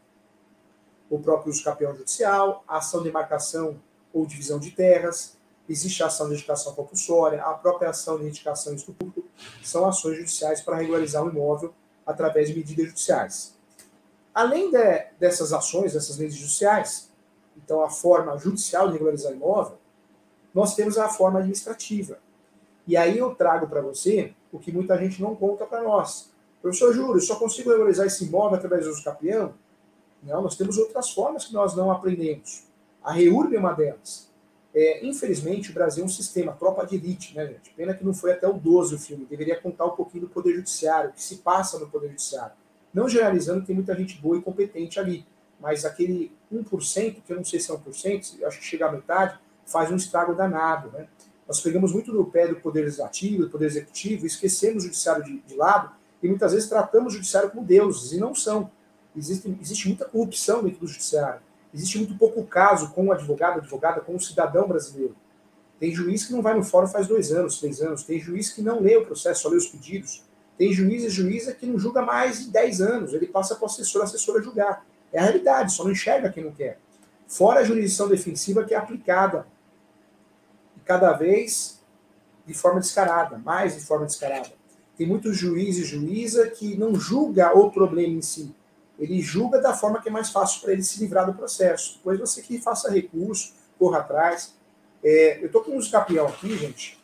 [1.09, 3.81] O próprio uso capião judicial, a ação de marcação
[4.13, 5.37] ou divisão de terras,
[5.69, 9.25] existe a ação de indicação compulsória, a própria ação de indicação estupro,
[9.63, 11.73] são ações judiciais para regularizar um imóvel
[12.07, 13.57] através de medidas judiciais.
[14.35, 17.11] Além de, dessas ações, dessas medidas judiciais,
[17.57, 19.79] então a forma judicial de regularizar imóvel,
[20.55, 22.19] nós temos a forma administrativa.
[22.87, 26.31] E aí eu trago para você o que muita gente não conta para nós.
[26.63, 29.55] Professor Júlio, só consigo regularizar esse imóvel através do capião?
[30.23, 32.65] Não, nós temos outras formas que nós não aprendemos.
[33.03, 34.30] A REURB é uma delas.
[34.75, 37.71] É, infelizmente, o Brasil é um sistema, tropa de elite, né, gente?
[37.77, 39.27] Pena que não foi até o 12 o filme.
[39.29, 42.53] Deveria contar um pouquinho do Poder Judiciário, o que se passa no Poder Judiciário.
[42.95, 45.27] Não generalizando, tem muita gente boa e competente ali.
[45.59, 49.39] Mas aquele 1%, que eu não sei se é 1%, acho que chega à metade,
[49.67, 51.07] faz um estrago danado, né?
[51.47, 55.41] Nós pegamos muito no pé do Poder Legislativo, do Poder Executivo, esquecemos o Judiciário de,
[55.41, 55.91] de lado
[56.23, 58.71] e muitas vezes tratamos o judiciário como deuses, e não são.
[59.17, 61.41] Existe, existe muita corrupção dentro do judiciário.
[61.73, 65.15] Existe muito pouco caso com o advogado, advogada, com o cidadão brasileiro.
[65.79, 68.03] Tem juiz que não vai no fórum faz dois anos, três anos.
[68.03, 70.23] Tem juiz que não lê o processo, só lê os pedidos.
[70.59, 73.15] Tem juiz e juíza que não julga mais de dez anos.
[73.15, 74.85] Ele passa para o assessor, assessora julgar.
[75.13, 76.79] É a realidade, só não enxerga quem não quer.
[77.27, 79.47] Fora a jurisdição defensiva que é aplicada.
[80.77, 81.81] E cada vez
[82.47, 84.51] de forma descarada, mais de forma descarada.
[84.99, 88.55] Tem muitos juízes e juíza que não julga o problema em si.
[89.01, 91.97] Ele julga da forma que é mais fácil para ele se livrar do processo.
[91.97, 94.55] Depois você que faça recurso, corra atrás.
[95.03, 97.01] É, eu estou com um escapião aqui, gente.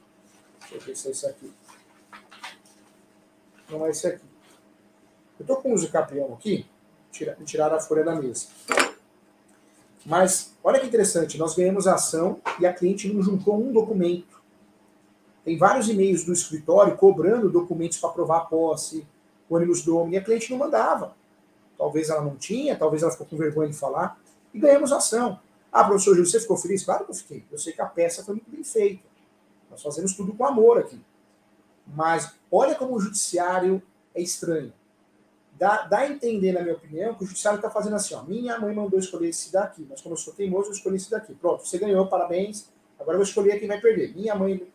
[0.60, 1.52] Deixa eu ver se é esse aqui.
[3.70, 4.26] Não é esse aqui.
[5.38, 6.66] Eu estou com um escapião aqui.
[7.10, 8.48] Tira, tiraram a folha da mesa.
[10.04, 14.40] Mas, olha que interessante, nós ganhamos a ação e a cliente não juntou um documento.
[15.44, 19.06] Tem vários e-mails do escritório cobrando documentos para provar a posse,
[19.48, 21.16] ônibus domini, e a cliente não mandava.
[21.76, 24.18] Talvez ela não tinha, talvez ela ficou com vergonha de falar,
[24.52, 25.38] e ganhamos ação.
[25.70, 26.84] Ah, professor Júlio, você ficou feliz?
[26.84, 27.44] Claro que eu fiquei.
[27.50, 29.02] Eu sei que a peça foi muito bem feita.
[29.70, 30.98] Nós fazemos tudo com amor aqui.
[31.86, 33.82] Mas olha como o judiciário
[34.14, 34.72] é estranho.
[35.58, 38.58] Dá, dá a entender, na minha opinião, que o judiciário está fazendo assim: ó, minha
[38.58, 41.34] mãe mandou escolher esse daqui, mas como eu sou teimoso, eu escolhi esse daqui.
[41.34, 42.68] Pronto, você ganhou, parabéns.
[42.98, 44.14] Agora eu vou escolher quem vai perder.
[44.14, 44.66] Minha mãe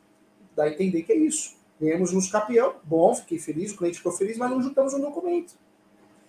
[0.56, 1.56] dá a entender que é isso.
[1.80, 5.56] Ganhamos um campeão, bom, fiquei feliz, o cliente ficou feliz, mas não juntamos um documento.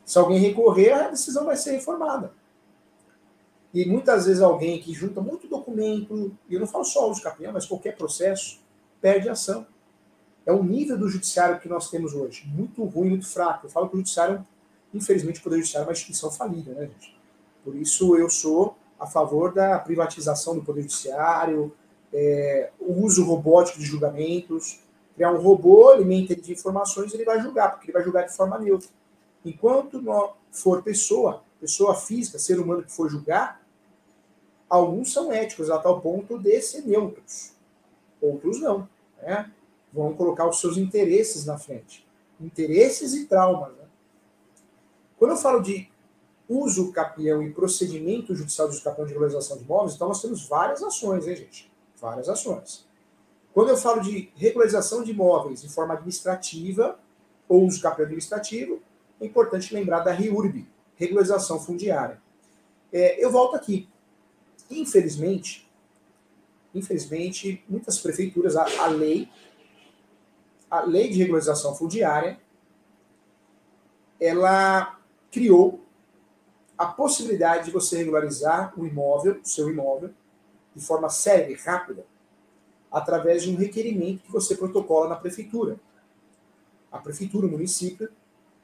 [0.05, 2.33] Se alguém recorrer, a decisão vai ser reformada.
[3.73, 7.53] E muitas vezes alguém que junta muito documento, e eu não falo só os campeão,
[7.53, 8.61] mas qualquer processo,
[9.01, 9.67] perde ação.
[10.45, 12.47] É o nível do judiciário que nós temos hoje.
[12.47, 13.67] Muito ruim, muito fraco.
[13.67, 14.47] Eu falo que o judiciário,
[14.93, 17.17] infelizmente, o Poder Judiciário é uma instituição falida, né, gente?
[17.65, 21.73] Por isso eu sou a favor da privatização do Poder Judiciário,
[22.13, 24.81] é, o uso robótico de julgamentos.
[25.15, 28.59] Criar um robô, ele de informações, ele vai julgar, porque ele vai julgar de forma
[28.59, 28.89] neutra.
[29.45, 30.03] Enquanto
[30.51, 33.63] for pessoa, pessoa física, ser humano que for julgar,
[34.69, 37.53] alguns são éticos a tal ponto de ser neutros.
[38.21, 38.89] Outros não.
[39.21, 39.51] Né?
[39.93, 42.07] Vão colocar os seus interesses na frente.
[42.41, 43.73] Interesses e traumas.
[43.77, 43.85] Né?
[45.19, 45.91] Quando eu falo de
[46.49, 50.47] uso capião e procedimento judicial de uso capião de regularização de imóveis, então nós temos
[50.47, 51.73] várias ações, hein, gente?
[52.01, 52.87] Várias ações.
[53.55, 56.99] Quando eu falo de regularização de imóveis em forma administrativa
[57.49, 58.81] ou uso capião administrativo,
[59.23, 62.21] é importante lembrar da REURB, regularização fundiária.
[62.93, 63.89] É, eu volto aqui.
[64.69, 65.71] Infelizmente,
[66.75, 69.29] infelizmente, muitas prefeituras, a, a lei,
[70.69, 72.41] a lei de regularização fundiária,
[74.21, 74.99] ela
[75.31, 75.81] criou
[76.77, 80.11] a possibilidade de você regularizar o imóvel, o seu imóvel,
[80.75, 82.05] de forma séria e rápida,
[82.91, 85.79] através de um requerimento que você protocola na prefeitura.
[86.91, 88.11] A prefeitura, o município,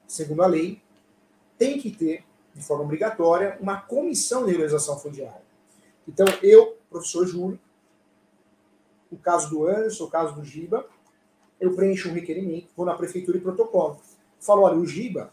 [0.09, 0.81] segundo a lei,
[1.59, 5.43] tem que ter, de forma obrigatória, uma comissão de regularização fundiária.
[6.09, 7.61] Então, eu, professor Júlio,
[9.13, 10.87] o caso do Anderson, o caso do Giba,
[11.61, 14.01] eu preencho um requerimento, vou na prefeitura e protocolo.
[14.41, 15.33] Falo, olha, o Giba,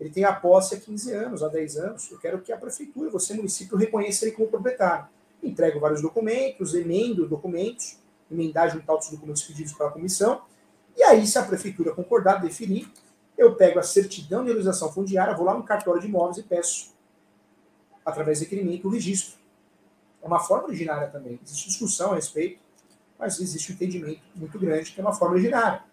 [0.00, 3.10] ele tem a posse há 15 anos, há 10 anos, eu quero que a prefeitura,
[3.10, 5.06] você, município, reconheça ele como proprietário.
[5.42, 7.98] Entrego vários documentos, emendo documentos,
[8.30, 10.42] emendar juntar os documentos pedidos pela comissão,
[10.96, 12.90] e aí, se a prefeitura concordar, definir,
[13.38, 16.92] eu pego a certidão de realização fundiária, vou lá no cartório de imóveis e peço,
[18.04, 19.38] através de requerimento, o registro.
[20.20, 21.38] É uma forma originária também.
[21.44, 22.58] Existe discussão a respeito,
[23.16, 25.84] mas existe um entendimento muito grande que é uma forma originária.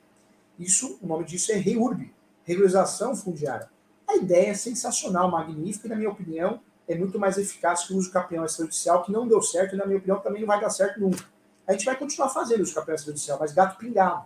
[0.58, 2.12] Isso, o nome disso é REURB,
[2.44, 3.70] regularização fundiária.
[4.08, 7.98] A ideia é sensacional, magnífica, e, na minha opinião, é muito mais eficaz que o
[7.98, 10.70] uso capião extrajudicial, que não deu certo, e, na minha opinião, também não vai dar
[10.70, 11.24] certo nunca.
[11.68, 14.26] A gente vai continuar fazendo o uso capião extrajudicial, mas gato pingado.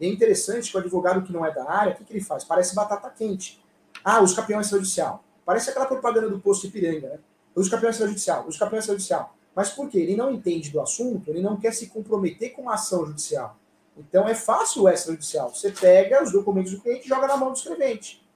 [0.00, 2.24] E é interessante que o advogado que não é da área, o que, que ele
[2.24, 2.44] faz?
[2.44, 3.62] Parece batata quente.
[4.04, 5.24] Ah, os campeões extrajudicial.
[5.44, 7.18] Parece aquela propaganda do posto Ipiranga, né?
[7.54, 9.36] Os campeões extrajudicial, os campeões extrajudicial.
[9.54, 9.98] Mas por quê?
[9.98, 13.56] Ele não entende do assunto, ele não quer se comprometer com a ação judicial.
[13.96, 15.54] Então é fácil o extrajudicial.
[15.54, 18.26] Você pega os documentos do cliente e joga na mão do escrevente.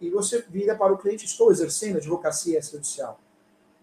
[0.00, 3.20] E você vira para o cliente, estou exercendo advocacia extrajudicial.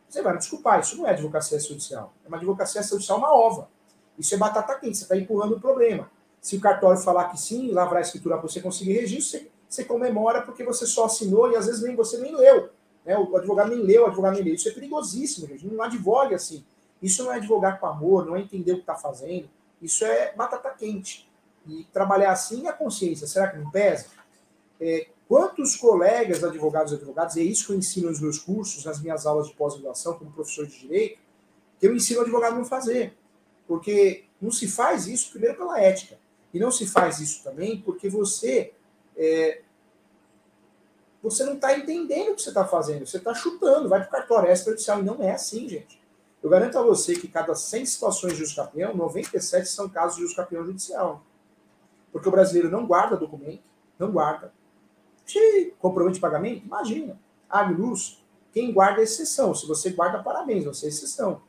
[0.10, 2.14] Você vai me desculpar, isso não é advocacia extrajudicial.
[2.26, 3.70] É uma advocacia extrajudicial uma ova.
[4.18, 6.10] Isso é batata quente, você está empurrando o problema.
[6.42, 9.86] Se o cartório falar que sim, lavrar a escritura para você conseguir registro, você, você,
[9.86, 12.70] comemora porque você só assinou e às vezes nem você nem leu.
[13.06, 13.16] Né?
[13.16, 14.56] O advogado nem leu, o advogado nem leu.
[14.56, 15.68] Isso é perigosíssimo, gente.
[15.68, 16.66] Não advogue assim.
[17.02, 19.48] Isso não é advogar com amor, não é entender o que está fazendo.
[19.82, 21.30] Isso é batata quente.
[21.68, 24.08] E trabalhar assim a consciência, será que não pesa?
[24.80, 29.00] É, quantos colegas advogados e advogados, é isso que eu ensino nos meus cursos, nas
[29.00, 31.20] minhas aulas de pós-graduação como professor de direito,
[31.80, 33.16] que eu ensino o advogado a não fazer.
[33.68, 36.18] Porque não se faz isso, primeiro, pela ética.
[36.54, 38.74] E não se faz isso também porque você
[39.16, 39.62] é,
[41.22, 43.06] você não está entendendo o que você está fazendo.
[43.06, 45.00] Você está chutando, vai para o cartório extrajudicial.
[45.00, 46.02] E não é assim, gente.
[46.42, 50.24] Eu garanto a você que cada 100 situações de justo capião, 97 são casos de
[50.24, 51.24] justo capião judicial.
[52.12, 53.64] Porque o brasileiro não guarda documento,
[54.00, 54.52] não guarda.
[55.26, 56.66] Xiii, comprovante de pagamento?
[56.66, 57.20] Imagina.
[57.48, 59.54] Água luz, quem guarda é exceção.
[59.54, 61.42] Se você guarda, parabéns, você é exceção.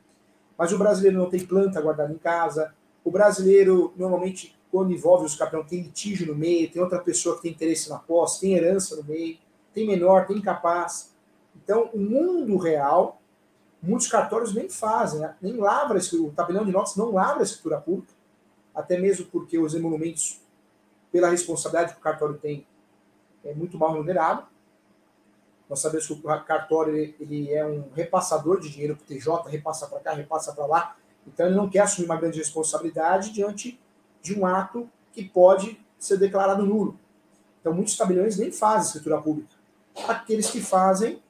[0.58, 2.74] Mas o brasileiro não tem planta guardada em casa.
[3.02, 7.42] O brasileiro, normalmente, quando envolve os campeões, tem litígio no meio, tem outra pessoa que
[7.42, 9.36] tem interesse na posse, tem herança no meio,
[9.74, 11.12] tem menor, tem incapaz.
[11.54, 13.20] Então, o mundo real,
[13.82, 15.36] muitos cartórios nem fazem, né?
[15.42, 18.14] nem lavra o tabelião de notas não lavra a escritura pública,
[18.74, 20.40] até mesmo porque os emolumentos,
[21.12, 22.66] pela responsabilidade que o cartório tem,
[23.44, 24.46] é muito mal remunerado.
[25.68, 29.86] Nós sabemos que o cartório ele é um repassador de dinheiro para o TJ, repassa
[29.86, 30.96] para cá, repassa para lá.
[31.26, 33.78] Então ele não quer assumir uma grande responsabilidade diante
[34.22, 36.98] de um ato que pode ser declarado nulo.
[37.60, 39.54] Então, muitos tabeliões nem fazem escritura pública.
[40.08, 41.20] Aqueles que fazem,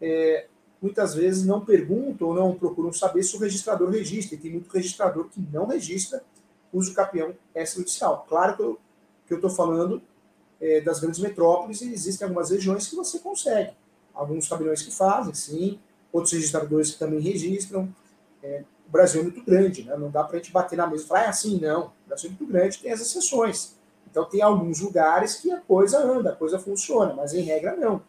[0.00, 0.46] é,
[0.80, 4.34] muitas vezes não perguntam ou não procuram saber se o registrador registra.
[4.34, 6.22] E tem muito registrador que não registra
[6.72, 8.26] uso capião extrajudicial.
[8.28, 8.78] Claro
[9.26, 10.02] que eu estou falando
[10.60, 13.72] é, das grandes metrópoles e existem algumas regiões que você consegue.
[14.14, 15.78] Alguns tabeliões que fazem, sim.
[16.12, 17.88] Outros registradores que também registram.
[18.42, 19.96] É, o Brasil é muito grande, né?
[19.96, 21.92] não dá para a gente bater na mesa e falar, é assim, não.
[22.04, 23.76] O Brasil é muito grande, tem as exceções.
[24.10, 28.02] Então, tem alguns lugares que a coisa anda, a coisa funciona, mas em regra, não.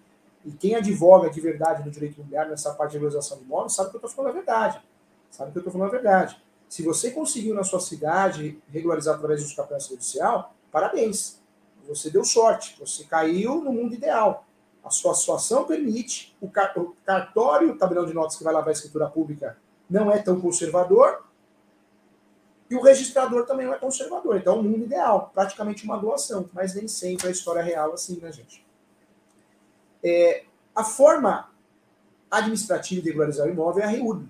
[0.43, 3.91] E quem advoga de verdade no direito imobiliário, nessa parte de regularização de imóveis, sabe
[3.91, 4.81] que eu estou falando a verdade.
[5.29, 6.41] Sabe que eu estou falando a verdade.
[6.67, 11.39] Se você conseguiu na sua cidade regularizar através do campeonato judicial, parabéns.
[11.87, 12.75] Você deu sorte.
[12.79, 14.47] Você caiu no mundo ideal.
[14.83, 19.07] A sua situação permite, o cartório, o tabelão de notas que vai lavar a escritura
[19.07, 19.55] pública
[19.91, 21.23] não é tão conservador,
[22.69, 24.37] e o registrador também não é conservador.
[24.37, 27.93] Então, é um mundo ideal, praticamente uma doação, mas nem sempre a história é real
[27.93, 28.65] assim, né, gente?
[30.01, 31.51] É, a forma
[32.31, 34.25] administrativa de regularizar o imóvel é a REURB.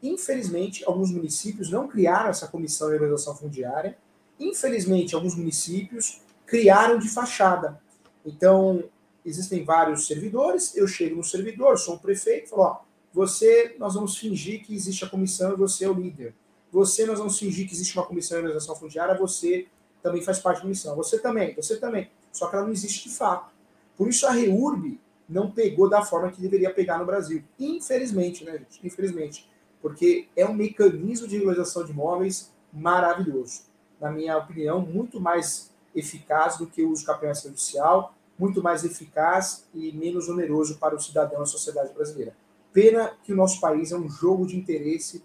[0.00, 3.98] Infelizmente, alguns municípios não criaram essa comissão de regularização fundiária.
[4.38, 7.80] Infelizmente, alguns municípios criaram de fachada.
[8.24, 8.84] Então,
[9.26, 14.16] existem vários servidores, eu chego no servidor, sou um prefeito, falo, ó, você, nós vamos
[14.16, 16.34] fingir que existe a comissão e você é o líder.
[16.70, 19.66] Você, nós vamos fingir que existe uma comissão de organização fundiária, você
[20.02, 20.96] também faz parte da comissão.
[20.96, 22.10] Você também, você também.
[22.32, 23.52] Só que ela não existe de fato.
[23.96, 24.98] Por isso a REURB
[25.28, 27.42] não pegou da forma que deveria pegar no Brasil.
[27.58, 28.80] Infelizmente, né, gente?
[28.84, 29.48] Infelizmente.
[29.82, 33.62] Porque é um mecanismo de regularização de imóveis maravilhoso.
[34.00, 39.66] Na minha opinião, muito mais eficaz do que o uso campeão extrajudicial, muito mais eficaz
[39.74, 42.34] e menos oneroso para o cidadão e a sociedade brasileira.
[42.72, 45.24] Pena que o nosso país é um jogo de interesse,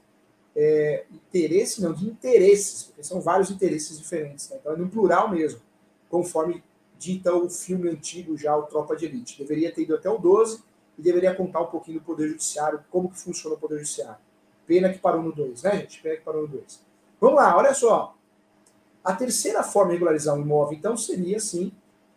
[0.56, 4.58] é, interesse não, de interesses, porque são vários interesses diferentes, né?
[4.60, 5.62] então é no plural mesmo,
[6.10, 6.64] conforme
[6.98, 9.38] dita o filme antigo já, o Tropa de Elite.
[9.38, 10.64] Deveria ter ido até o 12
[10.98, 14.18] e deveria contar um pouquinho do Poder Judiciário, como que funciona o Poder Judiciário.
[14.66, 16.02] Pena que parou no 2, né, gente?
[16.02, 16.82] Pena que parou no 2.
[17.20, 18.16] Vamos lá, olha só.
[19.04, 21.72] A terceira forma de regularizar um imóvel, então, seria, sim,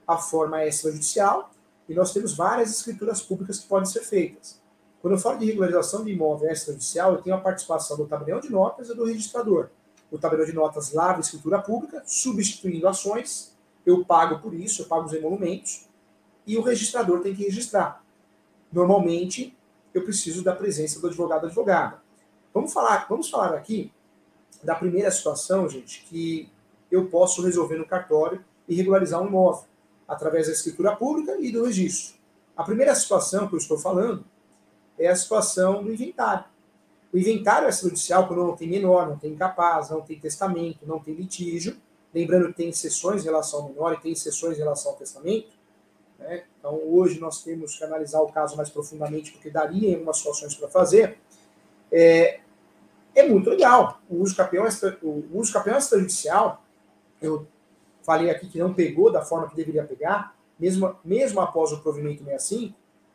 [0.07, 1.51] a forma extrajudicial,
[1.87, 4.58] e nós temos várias escrituras públicas que podem ser feitas.
[5.01, 8.51] Quando eu falo de regularização de imóvel extrajudicial, eu tenho a participação do tabelião de
[8.51, 9.69] notas e do registrador.
[10.11, 14.87] O tabelião de notas lava a escritura pública, substituindo ações, eu pago por isso, eu
[14.87, 15.87] pago os emolumentos,
[16.47, 18.03] e o registrador tem que registrar.
[18.73, 19.57] Normalmente,
[19.95, 22.03] eu preciso da presença do advogado advogada.
[22.53, 23.93] Vamos falar, vamos falar aqui
[24.63, 26.51] da primeira situação, gente, que
[26.91, 29.65] eu posso resolver no cartório e regularizar um imóvel,
[30.07, 32.17] através da escritura pública e do registro.
[32.57, 34.25] A primeira situação que eu estou falando
[34.99, 36.45] é a situação do inventário.
[37.13, 41.15] O inventário extrajudicial, quando não tem menor, não tem incapaz, não tem testamento, não tem
[41.15, 41.77] litígio,
[42.13, 45.57] lembrando que tem exceções em relação ao menor e tem exceções em relação ao testamento.
[46.19, 46.45] Né?
[46.59, 50.69] Então, hoje nós temos que analisar o caso mais profundamente, porque daria algumas situações para
[50.69, 51.19] fazer.
[51.91, 52.41] É,
[53.15, 54.01] é, muito legal.
[54.09, 54.67] O uso campeão,
[55.03, 56.63] o uso campeão extrajudicial,
[57.23, 57.47] eu
[58.03, 62.25] falei aqui que não pegou da forma que deveria pegar, mesmo, mesmo após o provimento
[62.25, 62.75] 65,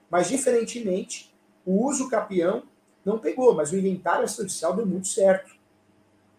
[0.10, 1.33] mas diferentemente
[1.66, 2.64] o uso capião
[3.06, 5.54] não pegou, mas o inventário extrajudicial deu muito certo.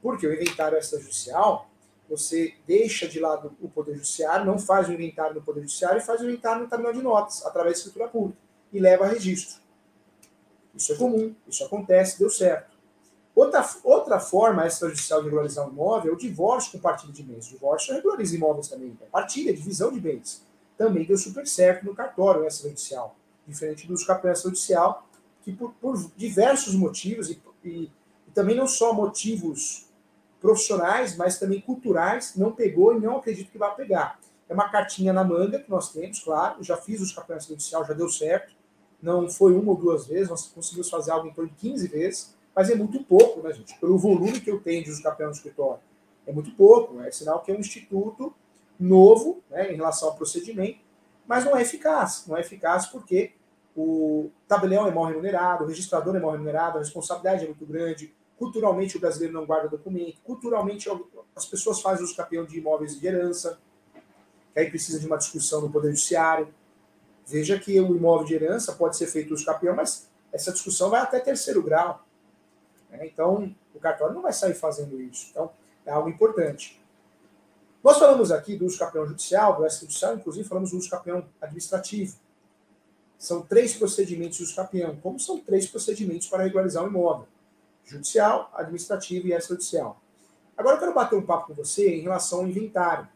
[0.02, 1.68] Porque o inventário extrajudicial,
[2.08, 6.04] você deixa de lado o Poder Judiciário, não faz o inventário no Poder Judiciário e
[6.04, 8.38] faz o inventário no terminal de notas, através da escritura pública,
[8.72, 9.62] e leva a registro.
[10.74, 12.74] Isso é comum, isso acontece, deu certo.
[13.34, 17.48] Outra, outra forma extrajudicial de regularizar um imóvel é o divórcio com partilha de bens.
[17.48, 18.96] O divórcio regulariza imóveis também.
[19.00, 20.44] É partilha, divisão de bens.
[20.78, 23.16] Também deu super certo no cartório extrajudicial.
[23.46, 25.06] Diferente do campeão extrajudicial,
[25.44, 27.68] que por, por diversos motivos, e, e,
[28.26, 29.86] e, também não só motivos
[30.40, 34.18] profissionais, mas também culturais, não pegou e não acredito que vai pegar.
[34.48, 36.62] É uma cartinha na manga que nós temos, claro.
[36.62, 38.54] Já fiz os campeões judicial, já deu certo.
[39.00, 42.34] Não foi uma ou duas vezes, nós conseguimos fazer algo em torno de 15 vezes,
[42.54, 43.78] mas é muito pouco, né, gente?
[43.78, 45.82] Pelo volume que eu tenho de uso campeão no escritório.
[46.26, 48.34] É muito pouco, é sinal que é um instituto
[48.78, 50.78] novo né, em relação ao procedimento,
[51.26, 52.24] mas não é eficaz.
[52.26, 53.32] Não é eficaz porque
[53.76, 58.14] o tabelião é mal remunerado, o registrador é mal remunerado, a responsabilidade é muito grande,
[58.38, 60.88] culturalmente o brasileiro não guarda documento, culturalmente
[61.34, 63.58] as pessoas fazem uso campeão de imóveis de herança,
[64.52, 66.48] que aí precisa de uma discussão no Poder Judiciário.
[67.26, 71.00] Veja que o imóvel de herança pode ser feito uso campeão, mas essa discussão vai
[71.00, 72.06] até terceiro grau.
[72.90, 73.06] Né?
[73.06, 75.28] Então, o cartório não vai sair fazendo isso.
[75.30, 75.50] Então,
[75.84, 76.80] é algo importante.
[77.82, 82.16] Nós falamos aqui do uso campeão judicial, do extrajudicial, inclusive falamos do uso campeão administrativo.
[83.18, 87.26] São três procedimentos de campeão, como são três procedimentos para regularizar um imóvel:
[87.84, 90.00] judicial, administrativo e extrajudicial.
[90.56, 93.08] Agora eu quero bater um papo com você em relação ao inventário.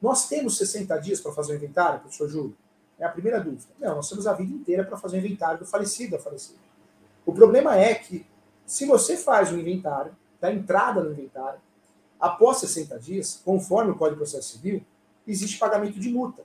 [0.00, 2.56] Nós temos 60 dias para fazer o inventário, professor Júlio?
[2.98, 3.68] É a primeira dúvida.
[3.78, 6.58] Não, nós temos a vida inteira para fazer o inventário do falecido da falecida.
[7.24, 8.26] O problema é que,
[8.66, 11.60] se você faz o inventário, da entrada no inventário,
[12.18, 14.82] após 60 dias, conforme o Código de Processo Civil,
[15.26, 16.42] existe pagamento de multa.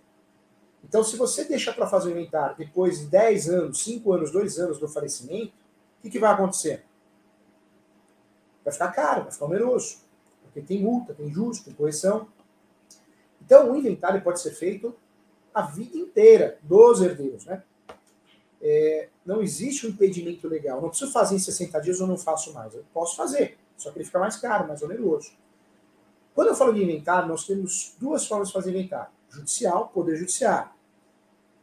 [0.88, 4.60] Então, se você deixa para fazer o inventário depois de 10 anos, 5 anos, 2
[4.60, 5.52] anos do falecimento,
[5.98, 6.86] o que, que vai acontecer?
[8.64, 9.98] Vai ficar caro, vai ficar oneroso.
[10.44, 12.28] Porque tem multa, tem juros, tem correção.
[13.44, 14.96] Então, o inventário pode ser feito
[15.54, 17.46] a vida inteira dos herdeiros.
[17.46, 17.64] Né?
[18.62, 20.80] É, não existe um impedimento legal.
[20.82, 22.76] Não preciso fazer em 60 dias ou não faço mais.
[22.76, 25.32] Eu posso fazer, só que ele fica mais caro, mais oneroso.
[26.36, 30.75] Quando eu falo de inventário, nós temos duas formas de fazer inventário: judicial, poder judiciário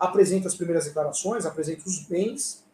[0.03, 2.65] apresenta as primeiras declarações, apresenta os bens,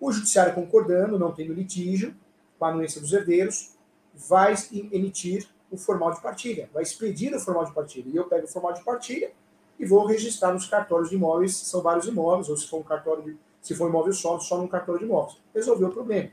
[0.00, 2.14] o judiciário concordando, não tendo litígio,
[2.58, 3.72] com a anuência dos herdeiros,
[4.14, 4.54] vai
[4.90, 8.08] emitir o formal de partilha, vai expedir o formal de partilha.
[8.08, 9.32] E eu pego o formal de partilha
[9.78, 13.22] e vou registrar nos cartórios de imóveis, são vários imóveis, ou se for um cartório
[13.22, 15.36] de, se for um imóvel só, só num cartório de imóveis.
[15.54, 16.30] Resolveu o problema.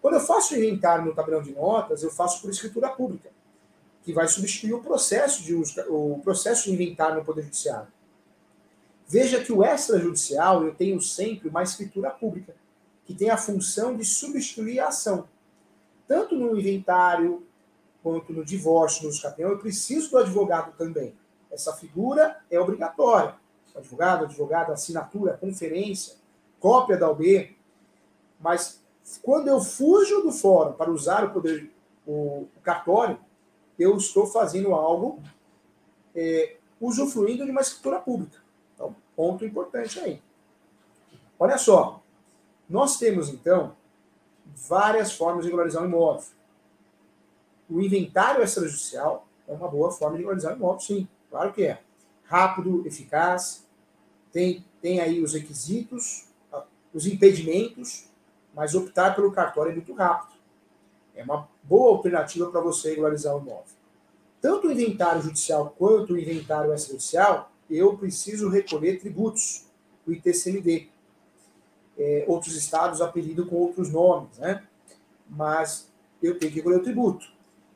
[0.00, 3.28] Quando eu faço o inventário no tabelão de notas, eu faço por escritura pública,
[4.04, 7.97] que vai substituir o processo de uso, o processo de inventário no Poder Judiciário.
[9.08, 12.54] Veja que o extrajudicial eu tenho sempre uma escritura pública,
[13.06, 15.26] que tem a função de substituir a ação.
[16.06, 17.46] Tanto no inventário,
[18.02, 21.14] quanto no divórcio, no escapeão, eu preciso do advogado também.
[21.50, 23.34] Essa figura é obrigatória.
[23.74, 26.16] Advogado, advogada, assinatura, conferência,
[26.60, 27.56] cópia da OB.
[28.38, 28.82] Mas
[29.22, 31.70] quando eu fujo do fórum para usar o poder,
[32.06, 33.18] o, o cartório,
[33.78, 35.22] eu estou fazendo algo
[36.14, 38.47] é, usufruindo de uma escritura pública.
[39.18, 40.22] Ponto importante aí.
[41.40, 42.00] Olha só,
[42.70, 43.74] nós temos então
[44.46, 46.30] várias formas de regularizar um imóvel.
[47.68, 51.82] O inventário extrajudicial é uma boa forma de regularizar um imóvel, sim, claro que é.
[52.26, 53.66] Rápido, eficaz,
[54.30, 56.28] tem, tem aí os requisitos,
[56.94, 58.08] os impedimentos,
[58.54, 60.38] mas optar pelo cartório é muito rápido.
[61.16, 63.74] É uma boa alternativa para você regularizar o imóvel.
[64.40, 69.66] Tanto o inventário judicial quanto o inventário extrajudicial, eu preciso recolher tributos,
[70.06, 70.88] o ITCMD.
[71.98, 74.64] É, outros estados apelidam com outros nomes, né?
[75.28, 75.90] Mas
[76.22, 77.26] eu tenho que recolher o tributo.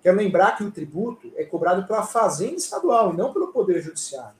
[0.03, 4.35] Quero lembrar que o tributo é cobrado pela Fazenda Estadual e não pelo Poder Judiciário.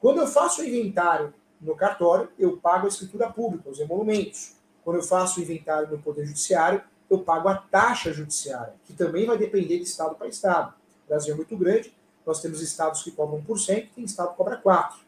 [0.00, 4.54] Quando eu faço o inventário no cartório, eu pago a escritura pública, os emolumentos.
[4.84, 9.26] Quando eu faço o inventário no Poder Judiciário, eu pago a taxa judiciária, que também
[9.26, 10.74] vai depender de estado para estado.
[11.04, 11.94] O Brasil é muito grande,
[12.26, 15.04] nós temos estados que cobram 1%, tem estado que cobra 4%.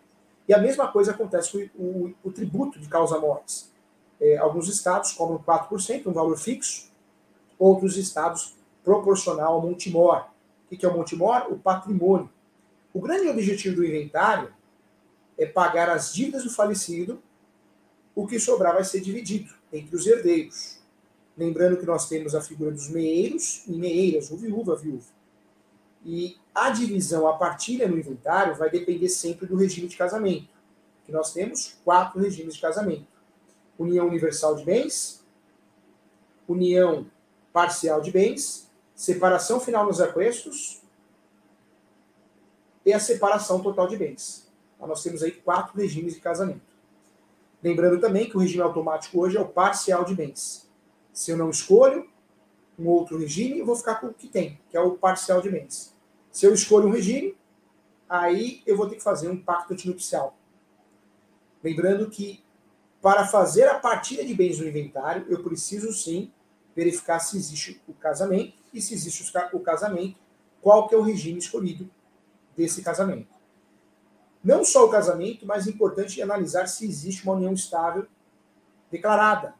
[0.48, 3.72] E a mesma coisa acontece com o, o, o tributo de causa-mortes.
[4.20, 6.90] É, alguns estados cobram 4%, um valor fixo,
[7.58, 8.54] outros estados
[8.84, 10.26] proporcional ao Montemor.
[10.70, 11.46] O que é o Montemor?
[11.50, 12.30] O patrimônio.
[12.94, 14.54] O grande objetivo do inventário
[15.36, 17.20] é pagar as dívidas do falecido,
[18.14, 20.78] o que sobrar vai ser dividido entre os herdeiros.
[21.36, 25.04] Lembrando que nós temos a figura dos meeiros e meeiras, o viúva, viúva.
[26.08, 30.48] E a divisão, a partilha no inventário vai depender sempre do regime de casamento.
[31.04, 33.08] Que nós temos quatro regimes de casamento:
[33.76, 35.26] união universal de bens,
[36.46, 37.10] união
[37.52, 40.80] parcial de bens, separação final nos aquestos
[42.84, 44.48] e a separação total de bens.
[44.76, 46.76] Então, nós temos aí quatro regimes de casamento.
[47.60, 50.70] Lembrando também que o regime automático hoje é o parcial de bens.
[51.12, 52.08] Se eu não escolho
[52.78, 55.50] um outro regime, eu vou ficar com o que tem, que é o parcial de
[55.50, 55.95] bens.
[56.36, 57.34] Se eu escolho um regime,
[58.06, 60.36] aí eu vou ter que fazer um pacto antinupcial.
[61.64, 62.44] Lembrando que
[63.00, 66.30] para fazer a partilha de bens no inventário, eu preciso sim
[66.74, 70.18] verificar se existe o casamento e se existe o casamento,
[70.60, 71.88] qual que é o regime escolhido
[72.54, 73.34] desse casamento.
[74.44, 78.06] Não só o casamento, mas é importante analisar se existe uma união estável
[78.90, 79.54] declarada,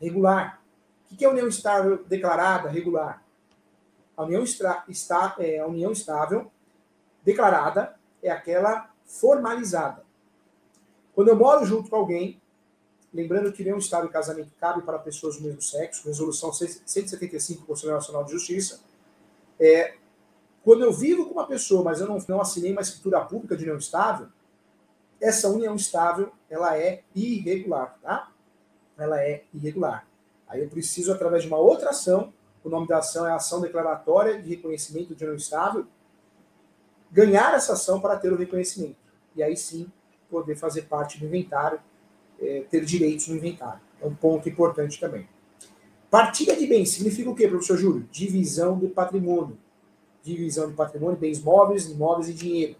[0.00, 0.62] regular.
[1.12, 3.27] O que é união estável declarada, regular?
[4.18, 6.50] A união, está, está, é, a união estável
[7.24, 10.04] declarada é aquela formalizada.
[11.14, 12.42] Quando eu moro junto com alguém,
[13.14, 17.66] lembrando que união estável e casamento cabe para pessoas do mesmo sexo, resolução 175 do
[17.68, 18.80] Conselho Nacional de Justiça,
[19.58, 19.94] é,
[20.64, 23.62] quando eu vivo com uma pessoa, mas eu não, não assinei uma escritura pública de
[23.62, 24.26] união estável,
[25.20, 28.32] essa união estável ela é irregular, tá?
[28.96, 30.08] Ela é irregular.
[30.48, 32.32] Aí eu preciso, através de uma outra ação,
[32.64, 35.86] o nome da ação é Ação Declaratória de Reconhecimento de União Estável,
[37.10, 38.96] ganhar essa ação para ter o reconhecimento.
[39.34, 39.90] E aí sim
[40.30, 41.80] poder fazer parte do inventário,
[42.40, 43.80] é, ter direitos no inventário.
[44.00, 45.28] É um ponto importante também.
[46.10, 48.08] Partilha de bens significa o quê, professor Júlio?
[48.10, 49.58] Divisão do patrimônio.
[50.22, 52.76] Divisão de patrimônio, bens móveis, imóveis e dinheiro.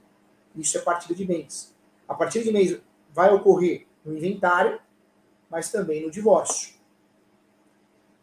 [0.57, 1.75] Isso é partilha de bens.
[2.07, 2.81] A partilha de bens
[3.13, 4.81] vai ocorrer no inventário,
[5.51, 6.75] mas também no divórcio.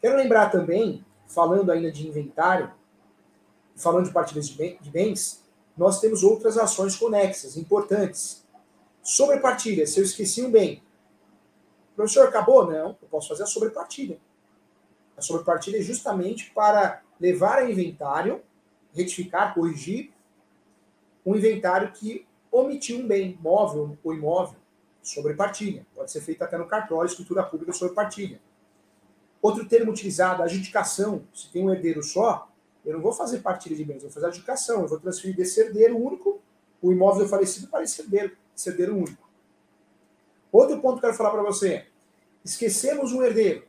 [0.01, 2.71] Quero lembrar também falando ainda de inventário,
[3.75, 5.43] falando de partilhas de bens,
[5.77, 8.45] nós temos outras ações conexas, importantes.
[9.03, 10.81] Sobrepartilha, se eu esqueci um bem.
[11.95, 12.65] Professor, acabou?
[12.65, 14.19] Não, eu posso fazer a sobrepartilha.
[15.17, 18.41] A sobrepartilha é justamente para levar a inventário,
[18.93, 20.11] retificar, corrigir
[21.25, 24.59] um inventário que omitiu um bem, móvel ou imóvel,
[25.01, 25.85] sobrepartilha.
[25.95, 28.39] Pode ser feito até no cartório, escritura pública sobre partilha.
[29.45, 31.21] Outro termo utilizado, adjudicação.
[31.31, 32.49] Se tem um herdeiro só,
[32.83, 34.81] eu não vou fazer partilha de bens, vou fazer adjudicação.
[34.81, 36.41] Eu vou transferir desse herdeiro único
[36.81, 39.29] o imóvel do falecido para esse herdeiro, esse herdeiro único.
[40.51, 41.85] Outro ponto que eu quero falar para você.
[42.43, 43.67] Esquecemos um herdeiro.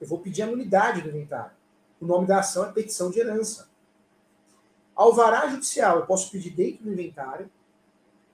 [0.00, 1.50] Eu vou pedir a nulidade do inventário.
[2.00, 3.68] O nome da ação é petição de herança.
[4.94, 7.50] Alvará judicial, eu posso pedir dentro do inventário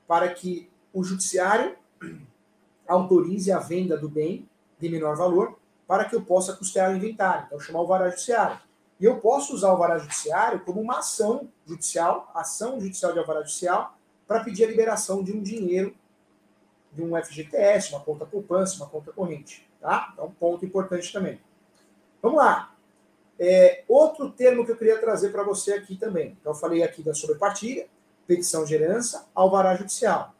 [0.07, 1.79] para que o judiciário
[2.87, 4.47] autorize a venda do bem
[4.79, 7.47] de menor valor para que eu possa custear o inventário.
[7.47, 8.59] Então, chamar o vará judiciário.
[8.99, 13.41] E eu posso usar o vará judiciário como uma ação judicial, ação judicial de alvará
[13.41, 15.95] judicial, para pedir a liberação de um dinheiro
[16.93, 19.69] de um FGTS, uma conta poupança, uma conta corrente.
[19.81, 20.11] Tá?
[20.13, 21.41] Então, ponto importante também.
[22.23, 22.73] Vamos lá.
[23.39, 26.37] É, outro termo que eu queria trazer para você aqui também.
[26.41, 27.89] Então, eu falei aqui da sobrepartilha,
[28.27, 30.33] petição de herança, alvará judicial.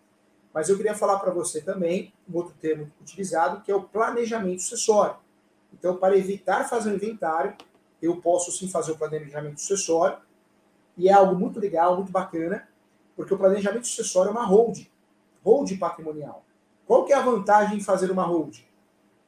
[0.55, 4.63] Mas eu queria falar para você também um outro termo utilizado, que é o planejamento
[4.63, 5.17] sucessório.
[5.79, 7.55] Então, para evitar fazer um inventário,
[8.01, 10.19] eu posso sim fazer o planejamento sucessório,
[10.97, 12.69] e é algo muito legal, muito bacana,
[13.17, 14.87] porque o planejamento sucessório é uma hold,
[15.45, 16.45] hold patrimonial.
[16.87, 18.59] Qual que é a vantagem em fazer uma hold?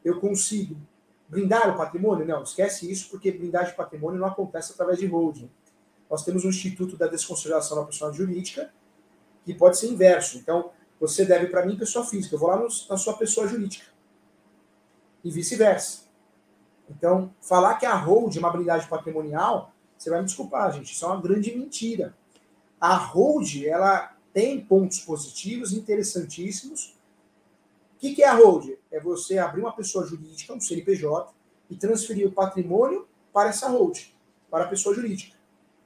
[0.04, 0.76] Eu consigo
[1.28, 2.24] blindar o patrimônio?
[2.24, 5.50] Não, esquece isso, porque blindagem de patrimônio não acontece através de holding.
[6.08, 8.72] Nós temos um Instituto da Desconsideração da Pessoa Jurídica,
[9.44, 10.38] que pode ser inverso.
[10.38, 10.70] Então,
[11.00, 13.86] você deve para mim pessoa física, eu vou lá no, na sua pessoa jurídica.
[15.24, 16.05] E vice-versa.
[16.88, 21.04] Então, falar que a hold é uma blindagem patrimonial, você vai me desculpar, gente, isso
[21.04, 22.14] é uma grande mentira.
[22.80, 26.94] A hold, ela tem pontos positivos interessantíssimos.
[27.96, 28.70] O que, que é a hold?
[28.90, 31.32] É você abrir uma pessoa jurídica, um CNPJ,
[31.70, 33.98] e transferir o patrimônio para essa hold,
[34.50, 35.36] para a pessoa jurídica.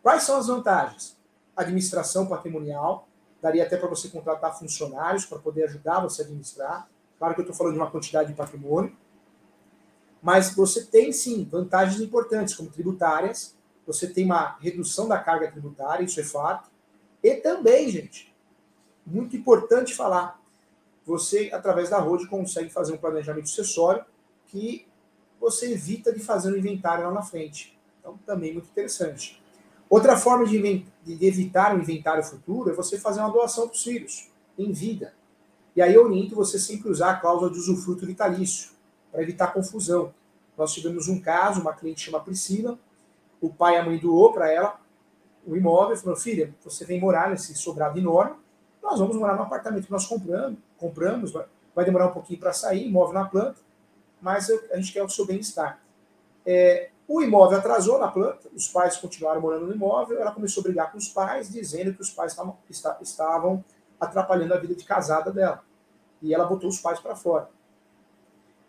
[0.03, 1.17] Quais são as vantagens?
[1.57, 3.09] Administração patrimonial,
[3.41, 6.89] daria até para você contratar funcionários para poder ajudar você a administrar.
[7.19, 8.97] Claro que eu estou falando de uma quantidade de patrimônio.
[10.23, 13.57] Mas você tem sim vantagens importantes, como tributárias,
[13.87, 16.71] você tem uma redução da carga tributária, isso é fato.
[17.23, 18.35] E também, gente,
[19.05, 20.41] muito importante falar,
[21.05, 24.05] você, através da ROD, consegue fazer um planejamento sucessório
[24.47, 24.87] que
[25.41, 27.79] você evita de fazer um inventário lá na frente.
[27.99, 29.43] Então, também muito interessante.
[29.89, 33.83] Outra forma de, de evitar um inventário futuro é você fazer uma doação para os
[33.83, 35.15] filhos, em vida.
[35.75, 38.71] E aí eu oriento você sempre usar a cláusula de usufruto vitalício,
[39.11, 40.13] para evitar confusão.
[40.57, 42.79] Nós tivemos um caso, uma cliente chama Priscila,
[43.41, 44.79] o pai e a mãe doou para ela
[45.47, 48.37] o imóvel, falou, filha, você vem morar nesse sobrado enorme,
[48.83, 51.33] nós vamos morar no apartamento que nós compramos, compramos
[51.75, 53.61] vai demorar um pouquinho para sair, imóvel na planta,
[54.21, 55.81] mas a gente quer o seu bem-estar.
[56.45, 60.65] É, o imóvel atrasou na planta, os pais continuaram morando no imóvel, ela começou a
[60.65, 62.57] brigar com os pais, dizendo que os pais estavam,
[63.01, 63.65] estavam
[63.99, 65.63] atrapalhando a vida de casada dela.
[66.23, 67.49] E ela botou os pais para fora.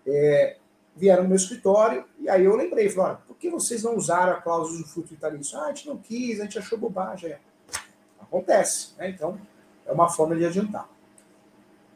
[0.06, 0.58] É,
[0.96, 4.42] vieram no meu escritório, e aí eu lembrei, falei, por que vocês não usaram a
[4.42, 5.58] cláusula de fruto vitalício?
[5.58, 7.32] Ah, a gente não quis, a gente achou bobagem.
[7.32, 7.40] É.
[8.20, 9.10] Acontece, né?
[9.10, 9.40] Então,
[9.86, 10.90] é uma forma de adiantar.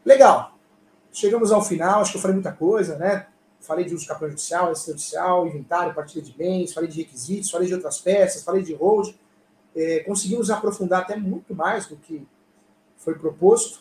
[0.03, 0.57] Legal.
[1.11, 3.27] Chegamos ao final, acho que eu falei muita coisa, né?
[3.61, 7.73] Falei de uso capão judicial, extrajudicial, inventário, partilha de bens, falei de requisitos, falei de
[7.73, 9.15] outras peças, falei de hold.
[9.75, 12.25] É, conseguimos aprofundar até muito mais do que
[12.97, 13.79] foi proposto,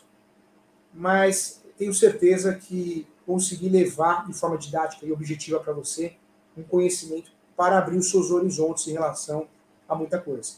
[0.93, 6.16] mas tenho certeza que consegui levar de forma didática e objetiva para você
[6.57, 9.47] um conhecimento para abrir os seus horizontes em relação
[9.89, 10.55] a muita coisa.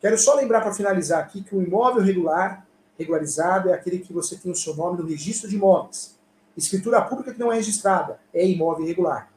[0.00, 2.66] Quero só lembrar para finalizar aqui que o imóvel regular,
[2.98, 6.18] regularizado, é aquele que você tem o seu nome no registro de imóveis.
[6.56, 9.30] Escritura pública que não é registrada é imóvel irregular.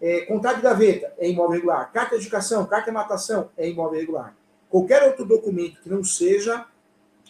[0.00, 1.92] É, contrato de gaveta é imóvel irregular.
[1.92, 4.34] Carta de educação, carta de matação é imóvel irregular.
[4.68, 6.66] Qualquer outro documento que não seja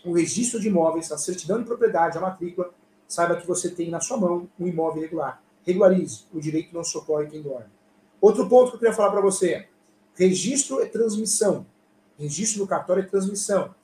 [0.04, 2.72] o registro de imóveis, a certidão de propriedade, a matrícula,
[3.10, 5.42] saiba que você tem na sua mão um imóvel irregular.
[5.66, 6.24] Regularize.
[6.32, 7.66] O direito não socorre quem dorme.
[8.20, 9.68] Outro ponto que eu queria falar para você.
[10.14, 11.66] Registro é transmissão.
[12.16, 13.74] Registro no cartório é transmissão.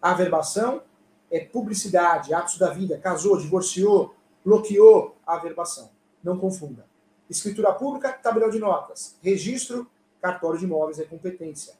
[0.00, 0.82] Averbação
[1.30, 2.98] é publicidade, atos da vida.
[2.98, 4.14] Casou, divorciou,
[4.44, 5.90] bloqueou a averbação.
[6.22, 6.84] Não confunda.
[7.30, 9.16] Escritura pública, tabelião de notas.
[9.22, 9.88] Registro,
[10.20, 11.74] cartório de imóveis é competência.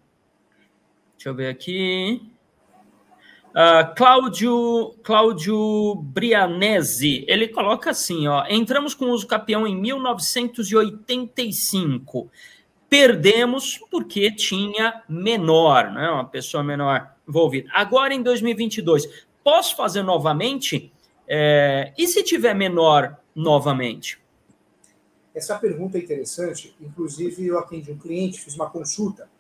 [1.16, 2.36] deixa eu ver aqui.
[3.57, 12.30] Uh, Cláudio, Cláudio Brianese, ele coloca assim, ó, entramos com o uso capião em 1985,
[12.86, 17.70] perdemos porque tinha menor, né, uma pessoa menor envolvida.
[17.72, 20.92] Agora, em 2022, posso fazer novamente?
[21.26, 24.20] É, e se tiver menor novamente?
[25.34, 29.30] Essa pergunta é interessante, inclusive eu atendi um cliente, fiz uma consulta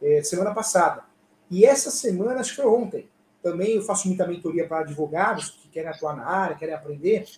[0.00, 1.04] é, semana passada,
[1.50, 3.11] e essa semana, acho que foi ontem,
[3.42, 7.28] também eu faço muita mentoria para advogados que querem atuar na área, querem aprender.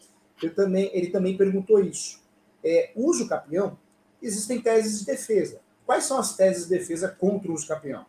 [0.42, 2.22] Eu também, ele também perguntou isso.
[2.62, 3.78] É, uso capião,
[4.20, 5.60] existem teses de defesa.
[5.86, 8.04] Quais são as teses de defesa contra o uso capião?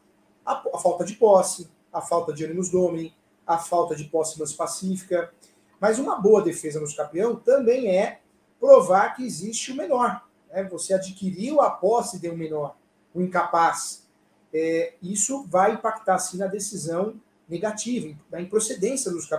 [0.45, 3.15] A, a falta de posse, a falta de ânimos domini,
[3.47, 5.31] a falta de posse mais pacífica.
[5.79, 8.19] Mas uma boa defesa no capião também é
[8.59, 10.27] provar que existe o menor.
[10.49, 10.63] Né?
[10.65, 12.75] Você adquiriu a posse de um menor,
[13.13, 14.05] o um incapaz.
[14.53, 17.15] É, isso vai impactar, sim, na decisão
[17.47, 19.29] negativa, da improcedência do uso.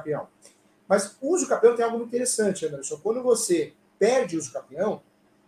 [0.89, 2.99] Mas o uso capião tem algo interessante, Anderson.
[3.03, 5.03] Quando você perde o uso capião,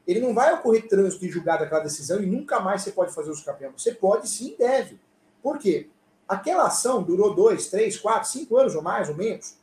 [0.07, 3.31] ele não vai ocorrer trânsito e julgado aquela decisão e nunca mais você pode fazer
[3.31, 3.73] uso capião.
[3.77, 4.99] Você pode sim deve.
[5.43, 5.89] Por quê?
[6.27, 9.57] Aquela ação durou dois, três, quatro, cinco anos ou mais ou menos,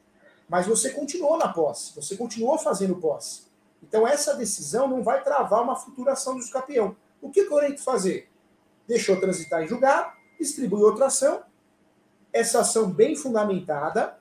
[0.47, 3.43] mas você continuou na posse, você continuou fazendo posse.
[3.83, 6.95] Então essa decisão não vai travar uma futura ação do uso capião.
[7.21, 8.29] O que, que eu oriento fazer?
[8.87, 11.43] Deixou transitar em julgado, distribui outra ação
[12.35, 14.17] essa ação bem fundamentada,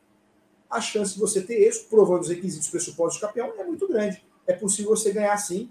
[0.71, 4.25] a chance de você ter êxito, provando os requisitos pressupostos do campeão, é muito grande.
[4.47, 5.69] É possível você ganhar sim,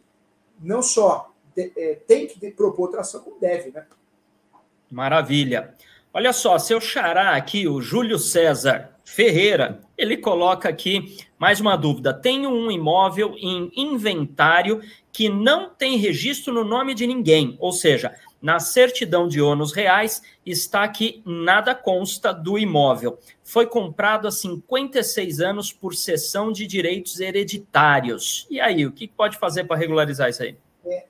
[0.60, 3.86] não só de, é, tem que propor outra ação, como deve, né?
[4.92, 5.74] Maravilha.
[6.14, 12.14] Olha só, seu xará aqui, o Júlio César Ferreira, ele coloca aqui mais uma dúvida.
[12.14, 14.82] Tenho um imóvel em inventário
[15.14, 18.14] que não tem registro no nome de ninguém, ou seja,
[18.44, 23.18] na certidão de ônus reais está que nada consta do imóvel.
[23.42, 28.46] Foi comprado há 56 anos por cessão de direitos hereditários.
[28.50, 30.58] E aí, o que pode fazer para regularizar isso aí?
[30.86, 31.06] É,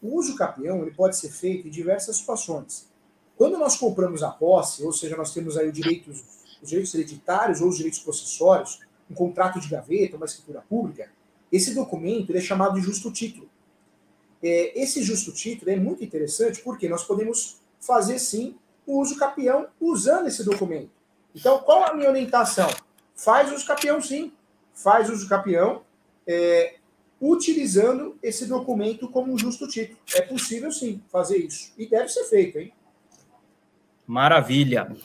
[0.00, 2.88] o uso capião ele pode ser feito em diversas situações.
[3.36, 6.22] Quando nós compramos a posse, ou seja, nós temos aí os direitos,
[6.62, 8.78] os direitos hereditários ou os direitos possessórios,
[9.10, 11.10] um contrato de gaveta, uma escritura pública,
[11.50, 13.48] esse documento é chamado de justo título.
[14.42, 19.66] É, esse justo título é muito interessante porque nós podemos fazer sim o uso capião
[19.80, 20.90] usando esse documento.
[21.34, 22.68] Então, qual a minha orientação?
[23.14, 24.32] Faz uso capião sim,
[24.72, 25.82] faz uso capião
[26.26, 26.76] é,
[27.20, 29.98] utilizando esse documento como um justo título.
[30.14, 32.72] É possível sim fazer isso e deve ser feito, hein?
[34.06, 34.96] Maravilha.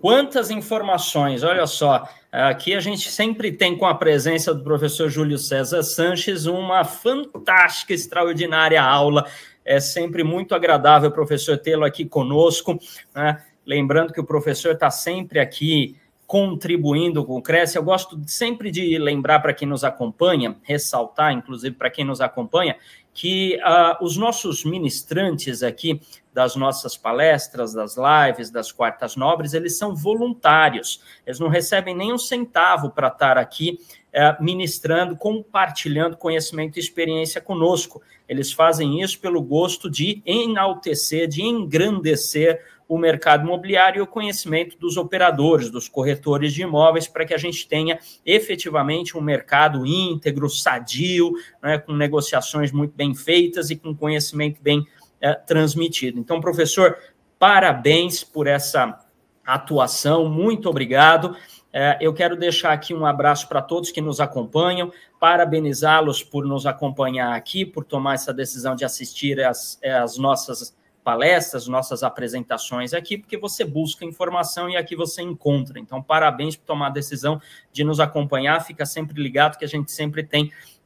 [0.00, 2.08] Quantas informações, olha só.
[2.30, 7.94] Aqui a gente sempre tem com a presença do professor Júlio César Sanches uma fantástica,
[7.94, 9.26] extraordinária aula.
[9.64, 12.78] É sempre muito agradável, professor, tê-lo aqui conosco.
[13.14, 13.42] Né?
[13.64, 17.78] Lembrando que o professor está sempre aqui contribuindo com o Cresce.
[17.78, 22.76] Eu gosto sempre de lembrar para quem nos acompanha, ressaltar, inclusive, para quem nos acompanha,
[23.14, 25.98] que uh, os nossos ministrantes aqui
[26.38, 31.02] das nossas palestras, das lives, das quartas nobres, eles são voluntários.
[31.26, 33.76] Eles não recebem nem um centavo para estar aqui
[34.14, 38.00] uh, ministrando, compartilhando conhecimento e experiência conosco.
[38.28, 44.78] Eles fazem isso pelo gosto de enaltecer, de engrandecer o mercado imobiliário e o conhecimento
[44.78, 50.48] dos operadores, dos corretores de imóveis, para que a gente tenha efetivamente um mercado íntegro,
[50.48, 54.86] sadio, né, com negociações muito bem feitas e com conhecimento bem
[55.20, 56.18] é, transmitido.
[56.18, 56.96] Então, professor,
[57.38, 58.98] parabéns por essa
[59.44, 61.36] atuação, muito obrigado.
[61.72, 66.66] É, eu quero deixar aqui um abraço para todos que nos acompanham, parabenizá-los por nos
[66.66, 73.16] acompanhar aqui, por tomar essa decisão de assistir às, às nossas palestras, nossas apresentações aqui,
[73.16, 75.78] porque você busca informação e aqui você encontra.
[75.78, 77.40] Então, parabéns por tomar a decisão
[77.72, 78.62] de nos acompanhar.
[78.62, 80.77] Fica sempre ligado que a gente sempre tem é,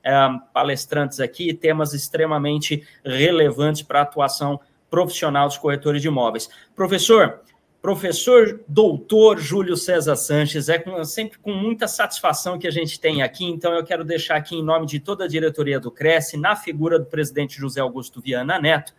[0.52, 6.48] palestrantes aqui, temas extremamente relevantes para a atuação profissional dos corretores de imóveis.
[6.74, 7.40] Professor,
[7.82, 13.22] Professor doutor Júlio César Sanches, é com, sempre com muita satisfação que a gente tem
[13.22, 16.54] aqui, então eu quero deixar aqui em nome de toda a diretoria do Cresce, na
[16.54, 18.94] figura do presidente José Augusto Viana Neto,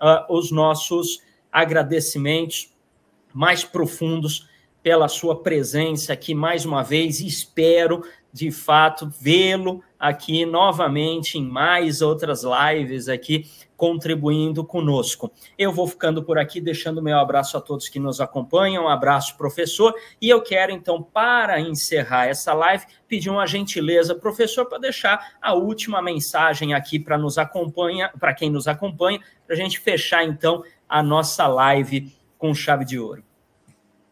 [0.00, 1.22] uh, os nossos
[1.52, 2.74] agradecimentos
[3.34, 4.48] mais profundos
[4.82, 7.20] pela sua presença aqui mais uma vez.
[7.20, 15.32] Espero, de fato, vê-lo aqui novamente em mais outras lives aqui contribuindo conosco.
[15.58, 19.34] Eu vou ficando por aqui, deixando meu abraço a todos que nos acompanham, um abraço,
[19.36, 25.36] professor, e eu quero então, para encerrar essa live, pedir uma gentileza, professor, para deixar
[25.40, 30.22] a última mensagem aqui para nos acompanha, para quem nos acompanha, para a gente fechar
[30.22, 33.24] então a nossa live com chave de ouro.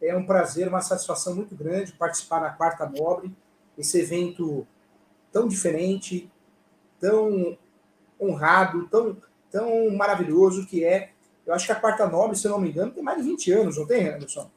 [0.01, 3.31] É um prazer, uma satisfação muito grande participar na Quarta Nobre,
[3.77, 4.67] esse evento
[5.33, 6.31] tão diferente,
[6.99, 7.57] tão
[8.21, 9.17] honrado, tão
[9.53, 11.11] tão maravilhoso que é.
[11.45, 13.51] Eu acho que a Quarta Nobre, se eu não me engano, tem mais de 20
[13.51, 14.49] anos, não tem, Anderson?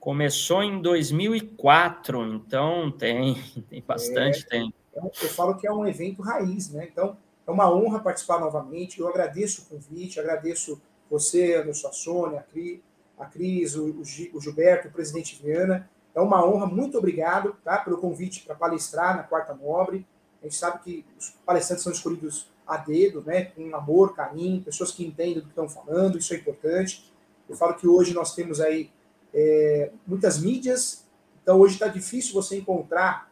[0.00, 3.40] Começou em 2004, então tem,
[3.70, 4.74] tem bastante é, tempo.
[4.90, 6.88] Então, eu falo que é um evento raiz, né?
[6.90, 8.98] Então, é uma honra participar novamente.
[8.98, 12.80] Eu agradeço o convite, agradeço você, Anderson, a Sônia, a Cris,
[13.16, 14.00] a Cris o,
[14.32, 15.88] o Gilberto, o presidente Viana.
[16.16, 20.06] É uma honra, muito obrigado tá, pelo convite para palestrar na Quarta Nobre.
[20.40, 24.90] A gente sabe que os palestrantes são escolhidos a dedo, né, com amor, carinho, pessoas
[24.90, 27.12] que entendem do que estão falando, isso é importante.
[27.46, 28.90] Eu falo que hoje nós temos aí
[29.34, 31.04] é, muitas mídias,
[31.42, 33.30] então hoje está difícil você encontrar,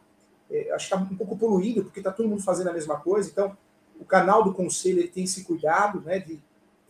[0.50, 3.30] é, acho que está um pouco poluído, porque está todo mundo fazendo a mesma coisa,
[3.30, 3.56] então
[3.98, 6.38] o canal do conselho ele tem esse cuidado né, de